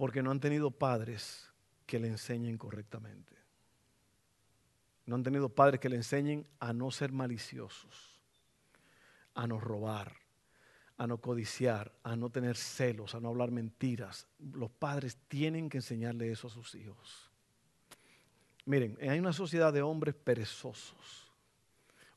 Porque 0.00 0.22
no 0.22 0.30
han 0.30 0.40
tenido 0.40 0.70
padres 0.70 1.52
que 1.84 1.98
le 1.98 2.08
enseñen 2.08 2.56
correctamente. 2.56 3.36
No 5.04 5.16
han 5.16 5.22
tenido 5.22 5.50
padres 5.50 5.78
que 5.78 5.90
le 5.90 5.96
enseñen 5.96 6.46
a 6.58 6.72
no 6.72 6.90
ser 6.90 7.12
maliciosos, 7.12 8.18
a 9.34 9.46
no 9.46 9.60
robar, 9.60 10.14
a 10.96 11.06
no 11.06 11.18
codiciar, 11.18 11.92
a 12.02 12.16
no 12.16 12.30
tener 12.30 12.56
celos, 12.56 13.14
a 13.14 13.20
no 13.20 13.28
hablar 13.28 13.50
mentiras. 13.50 14.26
Los 14.38 14.70
padres 14.70 15.18
tienen 15.28 15.68
que 15.68 15.76
enseñarle 15.76 16.32
eso 16.32 16.46
a 16.46 16.50
sus 16.50 16.74
hijos. 16.76 17.30
Miren, 18.64 18.96
hay 19.02 19.18
una 19.18 19.34
sociedad 19.34 19.70
de 19.70 19.82
hombres 19.82 20.14
perezosos, 20.14 21.30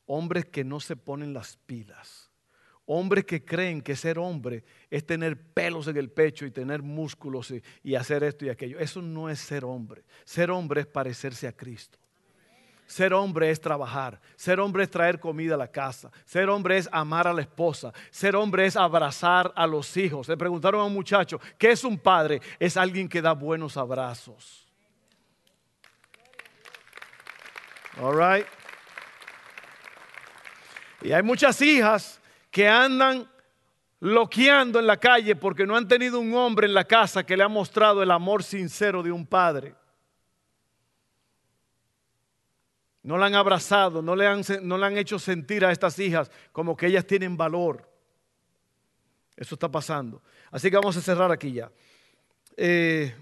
hombres 0.06 0.46
que 0.46 0.64
no 0.64 0.80
se 0.80 0.96
ponen 0.96 1.34
las 1.34 1.58
pilas, 1.66 2.30
Hombres 2.86 3.24
que 3.24 3.42
creen 3.44 3.80
que 3.80 3.96
ser 3.96 4.18
hombre 4.18 4.62
es 4.90 5.06
tener 5.06 5.40
pelos 5.40 5.88
en 5.88 5.96
el 5.96 6.10
pecho 6.10 6.44
y 6.44 6.50
tener 6.50 6.82
músculos 6.82 7.52
y, 7.82 7.94
hacer 7.94 8.22
esto 8.24 8.44
y 8.44 8.50
aquello. 8.50 8.78
Eso 8.78 9.00
no 9.00 9.30
es 9.30 9.38
ser 9.40 9.64
hombre. 9.64 10.04
Ser 10.24 10.50
hombre 10.50 10.82
es 10.82 10.86
parecerse 10.86 11.48
a 11.48 11.52
Cristo. 11.52 11.98
Ser 12.86 13.14
hombre 13.14 13.48
es 13.48 13.58
trabajar. 13.58 14.20
Ser 14.36 14.60
hombre 14.60 14.84
es 14.84 14.90
traer 14.90 15.18
comida 15.18 15.54
a 15.54 15.58
la 15.58 15.68
casa. 15.68 16.10
Ser 16.26 16.50
hombre 16.50 16.76
es 16.76 16.86
amar 16.92 17.26
a 17.26 17.32
la 17.32 17.40
esposa. 17.40 17.90
Ser 18.10 18.36
hombre 18.36 18.66
es 18.66 18.76
abrazar 18.76 19.50
a 19.56 19.66
los 19.66 19.96
hijos. 19.96 20.28
Le 20.28 20.36
preguntaron 20.36 20.82
a 20.82 20.84
un 20.84 20.92
muchacho, 20.92 21.40
¿qué 21.56 21.70
es 21.70 21.84
un 21.84 21.98
padre? 21.98 22.42
Es 22.58 22.76
alguien 22.76 23.08
que 23.08 23.22
da 23.22 23.32
buenos 23.32 23.78
abrazos. 23.78 24.66
All 27.98 28.14
right. 28.14 28.46
Y 31.00 31.12
hay 31.12 31.22
muchas 31.22 31.60
hijas 31.62 32.20
que 32.54 32.68
andan 32.68 33.28
loqueando 33.98 34.78
en 34.78 34.86
la 34.86 34.96
calle 34.96 35.34
porque 35.34 35.66
no 35.66 35.74
han 35.74 35.88
tenido 35.88 36.20
un 36.20 36.32
hombre 36.34 36.68
en 36.68 36.74
la 36.74 36.84
casa 36.84 37.26
que 37.26 37.36
le 37.36 37.42
ha 37.42 37.48
mostrado 37.48 38.00
el 38.00 38.12
amor 38.12 38.44
sincero 38.44 39.02
de 39.02 39.10
un 39.10 39.26
padre. 39.26 39.74
No 43.02 43.18
la 43.18 43.26
han 43.26 43.34
abrazado, 43.34 44.02
no 44.02 44.14
le 44.14 44.28
han, 44.28 44.42
no 44.62 44.78
le 44.78 44.86
han 44.86 44.96
hecho 44.96 45.18
sentir 45.18 45.64
a 45.64 45.72
estas 45.72 45.98
hijas 45.98 46.30
como 46.52 46.76
que 46.76 46.86
ellas 46.86 47.04
tienen 47.04 47.36
valor. 47.36 47.90
Eso 49.34 49.56
está 49.56 49.68
pasando. 49.68 50.22
Así 50.52 50.70
que 50.70 50.76
vamos 50.76 50.96
a 50.96 51.00
cerrar 51.00 51.32
aquí 51.32 51.54
ya. 51.54 51.72
Eh, 52.56 53.12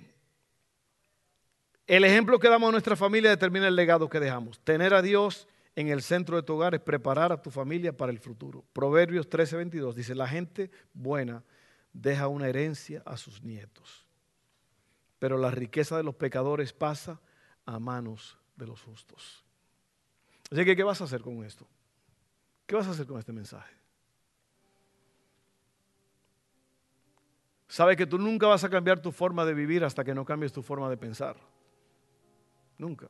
el 1.87 2.05
ejemplo 2.05 2.39
que 2.39 2.51
damos 2.51 2.68
a 2.68 2.72
nuestra 2.72 2.97
familia 2.97 3.30
determina 3.30 3.66
el 3.66 3.76
legado 3.76 4.11
que 4.11 4.20
dejamos. 4.20 4.61
Tener 4.61 4.93
a 4.93 5.01
Dios 5.01 5.49
en 5.74 5.88
el 5.88 6.02
centro 6.02 6.36
de 6.36 6.42
tu 6.42 6.54
hogar 6.54 6.74
es 6.74 6.80
preparar 6.80 7.32
a 7.32 7.40
tu 7.40 7.50
familia 7.50 7.96
para 7.96 8.12
el 8.12 8.18
futuro. 8.18 8.64
Proverbios 8.72 9.28
13:22 9.28 9.94
dice, 9.94 10.14
la 10.14 10.28
gente 10.28 10.70
buena 10.92 11.42
deja 11.92 12.28
una 12.28 12.48
herencia 12.48 13.02
a 13.04 13.16
sus 13.16 13.42
nietos, 13.42 14.06
pero 15.18 15.38
la 15.38 15.50
riqueza 15.50 15.96
de 15.96 16.02
los 16.02 16.14
pecadores 16.14 16.72
pasa 16.72 17.20
a 17.64 17.78
manos 17.78 18.38
de 18.56 18.66
los 18.66 18.82
justos. 18.82 19.44
Así 20.50 20.64
que, 20.64 20.76
¿qué 20.76 20.82
vas 20.82 21.00
a 21.00 21.04
hacer 21.04 21.22
con 21.22 21.44
esto? 21.44 21.66
¿Qué 22.66 22.74
vas 22.74 22.86
a 22.86 22.90
hacer 22.90 23.06
con 23.06 23.18
este 23.18 23.32
mensaje? 23.32 23.74
Sabe 27.68 27.96
que 27.96 28.06
tú 28.06 28.18
nunca 28.18 28.46
vas 28.46 28.62
a 28.64 28.68
cambiar 28.68 29.00
tu 29.00 29.12
forma 29.12 29.46
de 29.46 29.54
vivir 29.54 29.82
hasta 29.82 30.04
que 30.04 30.14
no 30.14 30.26
cambies 30.26 30.52
tu 30.52 30.62
forma 30.62 30.90
de 30.90 30.98
pensar. 30.98 31.36
Nunca. 32.76 33.08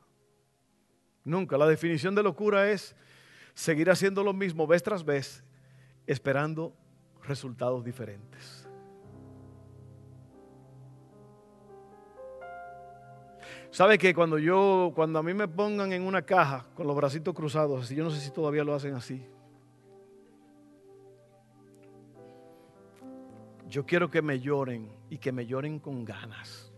Nunca. 1.23 1.57
La 1.57 1.67
definición 1.67 2.15
de 2.15 2.23
locura 2.23 2.69
es 2.69 2.95
seguir 3.53 3.89
haciendo 3.89 4.23
lo 4.23 4.33
mismo 4.33 4.67
vez 4.67 4.83
tras 4.83 5.03
vez, 5.03 5.43
esperando 6.05 6.73
resultados 7.23 7.83
diferentes. 7.83 8.67
¿Sabe 13.71 13.97
que 13.97 14.13
cuando 14.13 14.37
yo, 14.37 14.91
cuando 14.93 15.17
a 15.17 15.23
mí 15.23 15.33
me 15.33 15.47
pongan 15.47 15.93
en 15.93 16.03
una 16.03 16.21
caja 16.21 16.67
con 16.75 16.85
los 16.85 16.95
bracitos 16.95 17.33
cruzados, 17.33 17.89
yo 17.89 18.03
no 18.03 18.11
sé 18.11 18.19
si 18.19 18.29
todavía 18.29 18.63
lo 18.63 18.75
hacen 18.75 18.93
así. 18.93 19.25
Yo 23.67 23.83
quiero 23.83 24.11
que 24.11 24.21
me 24.21 24.39
lloren 24.39 24.91
y 25.09 25.17
que 25.17 25.31
me 25.31 25.47
lloren 25.47 25.79
con 25.79 26.05
ganas. 26.05 26.71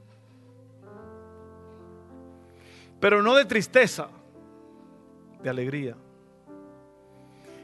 Pero 3.02 3.22
no 3.22 3.36
de 3.36 3.44
tristeza, 3.44 4.08
de 5.42 5.50
alegría. 5.50 5.96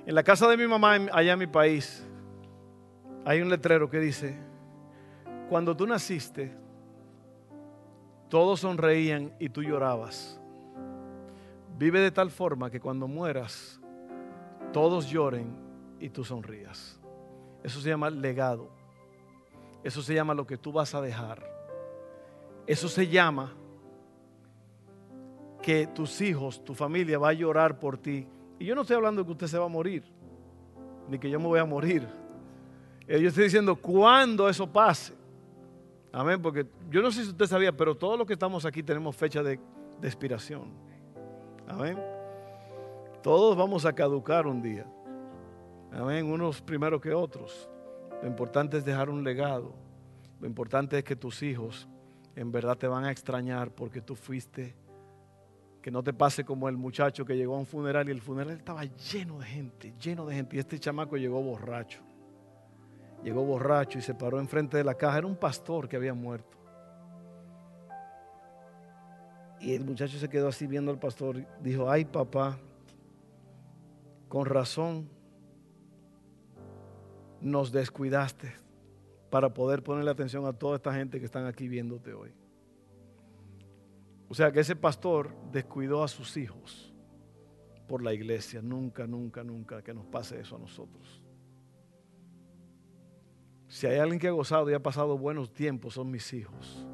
En 0.06 0.16
la 0.16 0.24
casa 0.24 0.48
de 0.48 0.58
mi 0.58 0.68
mamá, 0.68 0.96
allá 1.12 1.34
en 1.34 1.40
mi 1.40 1.48
país, 1.48 2.06
hay 3.24 3.42
un 3.42 3.50
letrero 3.50 3.90
que 3.90 4.00
dice, 4.00 4.36
cuando 5.50 5.76
tú 5.76 5.86
naciste, 5.86 6.52
todos 8.30 8.62
sonreían 8.62 9.34
y 9.40 9.50
tú 9.50 9.62
llorabas. 9.62 10.40
Vive 11.78 12.00
de 12.00 12.12
tal 12.12 12.32
forma 12.32 12.70
que 12.72 12.80
cuando 12.80 13.08
mueras, 13.08 13.80
todos 14.72 15.10
lloren 15.10 15.56
y 16.00 16.10
tú 16.10 16.24
sonrías. 16.24 17.00
Eso 17.64 17.80
se 17.80 17.90
llama 17.90 18.10
legado. 18.10 18.70
Eso 19.84 20.02
se 20.02 20.14
llama 20.14 20.34
lo 20.34 20.48
que 20.48 20.58
tú 20.58 20.72
vas 20.72 20.96
a 20.96 21.02
dejar. 21.02 21.44
Eso 22.66 22.88
se 22.88 23.08
llama 23.08 23.54
que 25.62 25.88
tus 25.88 26.22
hijos, 26.22 26.64
tu 26.64 26.74
familia 26.74 27.20
va 27.20 27.30
a 27.30 27.34
llorar 27.34 27.80
por 27.80 27.98
ti. 27.98 28.28
Y 28.60 28.66
yo 28.66 28.76
no 28.76 28.82
estoy 28.82 28.96
hablando 28.96 29.22
de 29.22 29.26
que 29.26 29.32
usted 29.32 29.48
se 29.48 29.58
va 29.58 29.66
a 29.66 29.70
morir, 29.70 30.04
ni 31.08 31.18
que 31.18 31.30
yo 31.30 31.40
me 31.40 31.48
voy 31.48 31.60
a 31.60 31.66
morir. 31.66 32.08
Eh, 33.08 33.20
yo 33.20 33.30
estoy 33.30 33.46
diciendo 33.46 33.76
cuando 33.76 34.48
eso 34.50 34.68
pase. 34.68 35.14
Amén, 36.12 36.42
porque 36.42 36.66
yo 36.90 37.02
no 37.02 37.12
sé 37.12 37.24
si 37.24 37.30
usted 37.30 37.46
sabía, 37.46 37.72
pero 37.72 37.96
todos 37.96 38.18
los 38.18 38.28
que 38.28 38.34
estamos 38.34 38.66
aquí 38.66 38.84
tenemos 38.84 39.16
fecha 39.16 39.42
de, 39.42 39.60
de 40.00 40.08
expiración. 40.08 40.64
Amén. 41.68 41.98
Todos 43.24 43.56
vamos 43.56 43.86
a 43.86 43.94
caducar 43.94 44.48
un 44.48 44.62
día. 44.62 44.86
Amén, 45.92 46.26
unos 46.26 46.62
primero 46.62 47.00
que 47.00 47.14
otros. 47.14 47.70
Lo 48.22 48.28
importante 48.28 48.78
es 48.78 48.86
dejar 48.86 49.10
un 49.10 49.24
legado. 49.24 49.74
Lo 50.40 50.48
importante 50.48 50.98
es 50.98 51.04
que 51.04 51.16
tus 51.16 51.44
hijos 51.44 51.88
en 52.36 52.52
verdad 52.52 52.78
te 52.78 52.88
van 52.88 53.06
a 53.06 53.12
extrañar 53.12 53.72
porque 53.72 54.02
tú 54.02 54.16
fuiste 54.16 54.76
que 55.82 55.90
no 55.90 56.04
te 56.04 56.14
pase 56.14 56.46
como 56.46 56.70
el 56.70 56.78
muchacho 56.78 57.26
que 57.26 57.36
llegó 57.36 57.56
a 57.56 57.60
un 57.60 57.66
funeral 57.66 58.08
y 58.08 58.12
el 58.12 58.22
funeral 58.22 58.56
estaba 58.56 58.84
lleno 58.84 59.40
de 59.40 59.46
gente, 59.46 59.94
lleno 60.00 60.26
de 60.26 60.36
gente. 60.36 60.56
Y 60.56 60.60
este 60.60 60.80
chamaco 60.80 61.18
llegó 61.18 61.42
borracho. 61.42 62.02
Llegó 63.24 63.44
borracho 63.44 63.98
y 63.98 64.02
se 64.02 64.14
paró 64.14 64.40
enfrente 64.40 64.78
de 64.78 64.84
la 64.84 64.96
caja. 64.96 65.20
Era 65.20 65.28
un 65.28 65.36
pastor 65.36 65.90
que 65.90 65.96
había 65.96 66.14
muerto. 66.14 66.58
Y 69.60 69.74
el 69.74 69.84
muchacho 69.84 70.18
se 70.18 70.30
quedó 70.30 70.48
así 70.48 70.68
viendo 70.68 70.92
al 70.92 71.00
pastor. 71.00 71.46
Dijo, 71.62 71.90
ay 71.90 72.06
papá, 72.06 72.58
con 74.28 74.46
razón 74.46 75.10
nos 77.42 77.72
descuidaste 77.72 78.54
para 79.32 79.54
poder 79.54 79.82
ponerle 79.82 80.12
atención 80.12 80.46
a 80.46 80.54
toda 80.54 80.76
esta 80.76 80.94
gente 80.94 81.20
que 81.20 81.26
están 81.26 81.46
aquí 81.46 81.68
viéndote 81.68 82.14
hoy. 82.14 82.32
O 84.32 84.34
sea 84.34 84.50
que 84.50 84.62
ese 84.62 84.78
pastor 84.78 85.36
descuidó 85.52 86.06
a 86.06 86.08
sus 86.08 86.38
hijos 86.38 86.94
por 87.86 88.02
la 88.02 88.14
iglesia. 88.14 88.62
Nunca, 88.62 89.06
nunca, 89.06 89.44
nunca 89.44 89.82
que 89.82 89.94
nos 89.94 90.06
pase 90.06 90.40
eso 90.40 90.56
a 90.56 90.60
nosotros. 90.60 91.22
Si 93.68 93.88
hay 93.88 94.00
alguien 94.00 94.22
que 94.22 94.30
ha 94.30 94.32
gozado 94.32 94.70
y 94.70 94.74
ha 94.74 94.82
pasado 94.82 95.18
buenos 95.18 95.52
tiempos, 95.52 95.96
son 95.96 96.10
mis 96.10 96.32
hijos, 96.32 96.88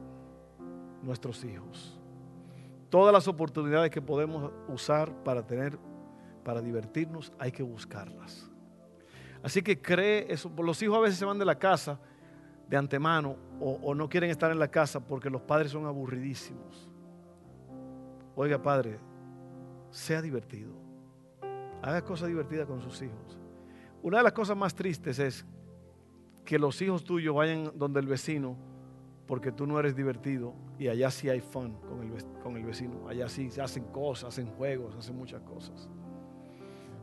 nuestros 1.04 1.46
hijos. 1.46 2.02
Todas 2.90 3.14
las 3.14 3.28
oportunidades 3.28 3.92
que 3.92 4.02
podemos 4.02 4.52
usar 4.68 5.14
para 5.24 5.46
tener, 5.46 5.78
para 6.44 6.60
divertirnos, 6.60 7.32
hay 7.38 7.52
que 7.52 7.62
buscarlas. 7.62 8.50
Así 9.44 9.62
que 9.62 9.80
cree 9.80 10.26
eso. 10.34 10.52
Los 10.58 10.82
hijos 10.82 10.98
a 10.98 11.02
veces 11.02 11.20
se 11.20 11.26
van 11.26 11.38
de 11.38 11.46
la 11.46 11.60
casa 11.60 12.00
de 12.68 12.78
antemano 12.78 13.36
o, 13.60 13.74
o 13.74 13.94
no 13.94 14.10
quieren 14.10 14.32
estar 14.32 14.50
en 14.50 14.58
la 14.58 14.70
casa 14.70 15.00
porque 15.00 15.30
los 15.30 15.44
padres 15.44 15.70
son 15.70 15.86
aburridísimos. 15.86 16.90
Oiga, 18.40 18.62
padre, 18.62 19.00
sea 19.90 20.22
divertido. 20.22 20.72
Haga 21.82 22.04
cosas 22.04 22.28
divertidas 22.28 22.68
con 22.68 22.82
sus 22.82 23.02
hijos. 23.02 23.36
Una 24.04 24.20
de 24.20 24.24
las 24.26 24.34
cosas 24.34 24.56
más 24.56 24.76
tristes 24.76 25.18
es 25.18 25.44
que 26.46 26.60
los 26.60 26.80
hijos 26.84 27.04
tuyos 27.04 27.36
vayan 27.36 27.72
donde 27.76 28.00
el 28.00 28.06
vecino 28.06 28.56
porque 29.26 29.52
tú 29.52 29.66
no 29.66 29.80
eres 29.80 29.96
divertido 29.96 30.54
y 30.78 30.88
allá 30.88 31.10
sí 31.10 31.30
hay 31.30 31.42
fun 31.42 31.80
con 32.44 32.56
el, 32.56 32.64
vecino. 32.64 33.08
Allá 33.08 33.28
sí 33.28 33.50
se 33.50 33.60
hacen 33.60 33.86
cosas, 33.86 34.30
hacen 34.30 34.52
juegos, 34.52 34.96
hacen 34.96 35.18
muchas 35.18 35.42
cosas. 35.42 35.90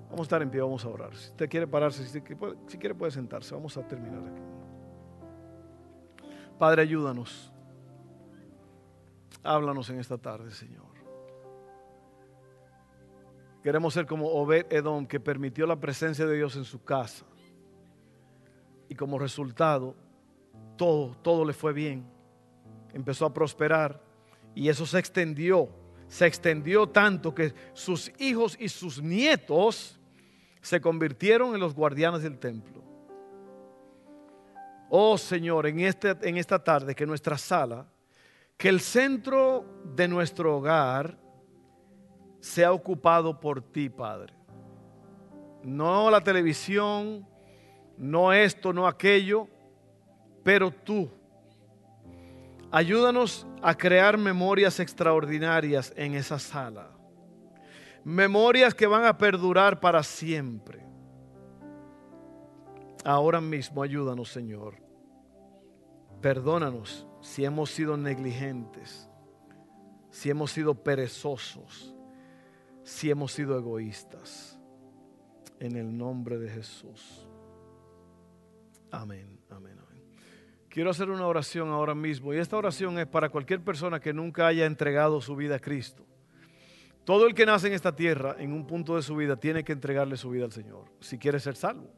Vamos 0.04 0.20
a 0.20 0.22
estar 0.22 0.40
en 0.40 0.50
pie, 0.50 0.60
vamos 0.60 0.84
a 0.84 0.88
orar. 0.88 1.16
Si 1.16 1.30
usted 1.30 1.48
quiere 1.48 1.66
pararse, 1.66 2.06
si, 2.06 2.20
si 2.68 2.78
quiere 2.78 2.94
puede 2.94 3.10
sentarse. 3.10 3.52
Vamos 3.56 3.76
a 3.76 3.84
terminar 3.88 4.20
aquí. 4.20 4.42
Padre, 6.60 6.82
ayúdanos. 6.82 7.52
Háblanos 9.42 9.90
en 9.90 9.98
esta 9.98 10.16
tarde, 10.16 10.52
Señor. 10.52 10.83
Queremos 13.64 13.94
ser 13.94 14.04
como 14.04 14.28
Obed 14.28 14.66
Edom, 14.68 15.06
que 15.06 15.18
permitió 15.18 15.66
la 15.66 15.80
presencia 15.80 16.26
de 16.26 16.36
Dios 16.36 16.54
en 16.54 16.64
su 16.64 16.84
casa. 16.84 17.24
Y 18.90 18.94
como 18.94 19.18
resultado, 19.18 19.96
todo, 20.76 21.16
todo 21.22 21.46
le 21.46 21.54
fue 21.54 21.72
bien. 21.72 22.04
Empezó 22.92 23.24
a 23.24 23.32
prosperar. 23.32 24.02
Y 24.54 24.68
eso 24.68 24.84
se 24.84 24.98
extendió. 24.98 25.70
Se 26.08 26.26
extendió 26.26 26.86
tanto 26.86 27.34
que 27.34 27.54
sus 27.72 28.12
hijos 28.18 28.54
y 28.60 28.68
sus 28.68 29.02
nietos 29.02 29.98
se 30.60 30.78
convirtieron 30.82 31.54
en 31.54 31.60
los 31.60 31.74
guardianes 31.74 32.22
del 32.22 32.38
templo. 32.38 32.82
Oh 34.90 35.16
Señor, 35.16 35.66
en, 35.66 35.80
este, 35.80 36.14
en 36.20 36.36
esta 36.36 36.62
tarde, 36.62 36.94
que 36.94 37.06
nuestra 37.06 37.38
sala, 37.38 37.86
que 38.58 38.68
el 38.68 38.80
centro 38.80 39.64
de 39.96 40.06
nuestro 40.06 40.58
hogar 40.58 41.23
sea 42.44 42.72
ocupado 42.72 43.40
por 43.40 43.62
ti, 43.62 43.88
Padre. 43.88 44.34
No 45.62 46.10
la 46.10 46.20
televisión, 46.20 47.26
no 47.96 48.34
esto, 48.34 48.70
no 48.70 48.86
aquello, 48.86 49.48
pero 50.42 50.70
tú. 50.70 51.08
Ayúdanos 52.70 53.46
a 53.62 53.74
crear 53.74 54.18
memorias 54.18 54.78
extraordinarias 54.78 55.94
en 55.96 56.14
esa 56.14 56.38
sala. 56.38 56.90
memorias 58.04 58.74
que 58.74 58.86
van 58.86 59.06
a 59.06 59.16
perdurar 59.16 59.80
para 59.80 60.02
siempre. 60.02 60.84
Ahora 63.02 63.40
mismo 63.40 63.82
ayúdanos, 63.82 64.28
Señor. 64.28 64.74
Perdónanos 66.20 67.06
si 67.22 67.46
hemos 67.46 67.70
sido 67.70 67.96
negligentes, 67.96 69.08
si 70.10 70.28
hemos 70.28 70.50
sido 70.50 70.74
perezosos, 70.74 71.93
si 72.84 73.10
hemos 73.10 73.32
sido 73.32 73.58
egoístas. 73.58 74.58
En 75.58 75.76
el 75.76 75.96
nombre 75.96 76.38
de 76.38 76.50
Jesús. 76.50 77.26
Amén, 78.90 79.40
amén, 79.50 79.78
amén. 79.78 80.04
Quiero 80.68 80.90
hacer 80.90 81.08
una 81.08 81.26
oración 81.26 81.70
ahora 81.70 81.94
mismo 81.94 82.34
y 82.34 82.38
esta 82.38 82.56
oración 82.56 82.98
es 82.98 83.06
para 83.06 83.30
cualquier 83.30 83.62
persona 83.62 83.98
que 83.98 84.12
nunca 84.12 84.46
haya 84.46 84.66
entregado 84.66 85.20
su 85.20 85.34
vida 85.34 85.56
a 85.56 85.58
Cristo. 85.58 86.04
Todo 87.04 87.26
el 87.26 87.34
que 87.34 87.46
nace 87.46 87.68
en 87.68 87.74
esta 87.74 87.94
tierra, 87.94 88.36
en 88.38 88.52
un 88.52 88.66
punto 88.66 88.96
de 88.96 89.02
su 89.02 89.16
vida, 89.16 89.36
tiene 89.36 89.62
que 89.62 89.72
entregarle 89.72 90.16
su 90.16 90.30
vida 90.30 90.44
al 90.44 90.52
Señor, 90.52 90.86
si 91.00 91.18
quiere 91.18 91.38
ser 91.38 91.56
salvo. 91.56 91.90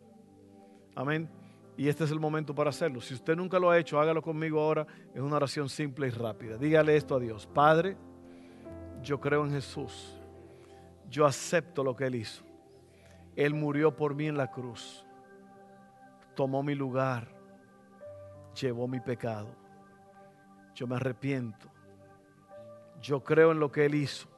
Amén. 0.95 1.29
Y 1.77 1.89
este 1.89 2.05
es 2.05 2.11
el 2.11 2.19
momento 2.19 2.55
para 2.55 2.71
hacerlo. 2.71 3.01
Si 3.01 3.15
usted 3.15 3.37
nunca 3.37 3.59
lo 3.59 3.71
ha 3.71 3.79
hecho, 3.79 4.01
hágalo 4.01 4.23
conmigo 4.23 4.61
ahora. 4.61 4.87
Es 5.15 5.21
una 5.21 5.37
oración 5.37 5.69
simple 5.69 6.07
y 6.07 6.11
rápida. 6.11 6.57
Dígale 6.57 6.97
esto 6.97 7.17
a 7.17 7.21
Dios. 7.21 7.47
Padre, 7.47 7.97
yo 9.03 9.21
creo 9.21 9.45
en 9.45 9.53
Jesús. 9.53 10.16
Yo 11.09 11.27
acepto 11.27 11.85
lo 11.85 11.95
que 11.95 12.07
Él 12.07 12.17
hizo. 12.17 12.45
Él 13.37 13.55
murió 13.55 13.95
por 13.95 14.15
mí 14.15 14.27
en 14.27 14.37
la 14.37 14.51
cruz. 14.51 15.05
Tomó 16.35 16.63
mi 16.63 16.75
lugar. 16.75 17.29
Llevó 18.61 18.89
mi 18.89 19.01
pecado. 19.01 19.49
Yo 20.75 20.87
me 20.87 20.97
arrepiento. 20.97 21.69
Yo 23.01 23.23
creo 23.23 23.53
en 23.53 23.61
lo 23.61 23.71
que 23.71 23.85
Él 23.87 23.95
hizo. 23.95 24.29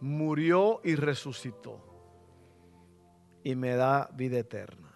Murió 0.00 0.80
y 0.84 0.94
resucitó. 0.94 1.80
Y 3.42 3.54
me 3.54 3.74
da 3.74 4.10
vida 4.12 4.38
eterna. 4.38 4.92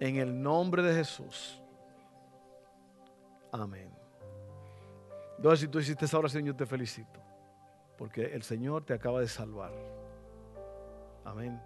En 0.00 0.16
el 0.16 0.42
nombre 0.42 0.82
de 0.82 0.94
Jesús. 0.94 1.62
Amén. 3.50 3.90
Entonces, 5.36 5.60
si 5.60 5.68
tú 5.68 5.78
hiciste 5.78 6.04
esa 6.04 6.18
oración, 6.18 6.44
yo 6.44 6.54
te 6.54 6.66
felicito. 6.66 7.21
Porque 8.02 8.34
el 8.34 8.42
Señor 8.42 8.84
te 8.84 8.94
acaba 8.94 9.20
de 9.20 9.28
salvar. 9.28 9.70
Amén. 11.24 11.62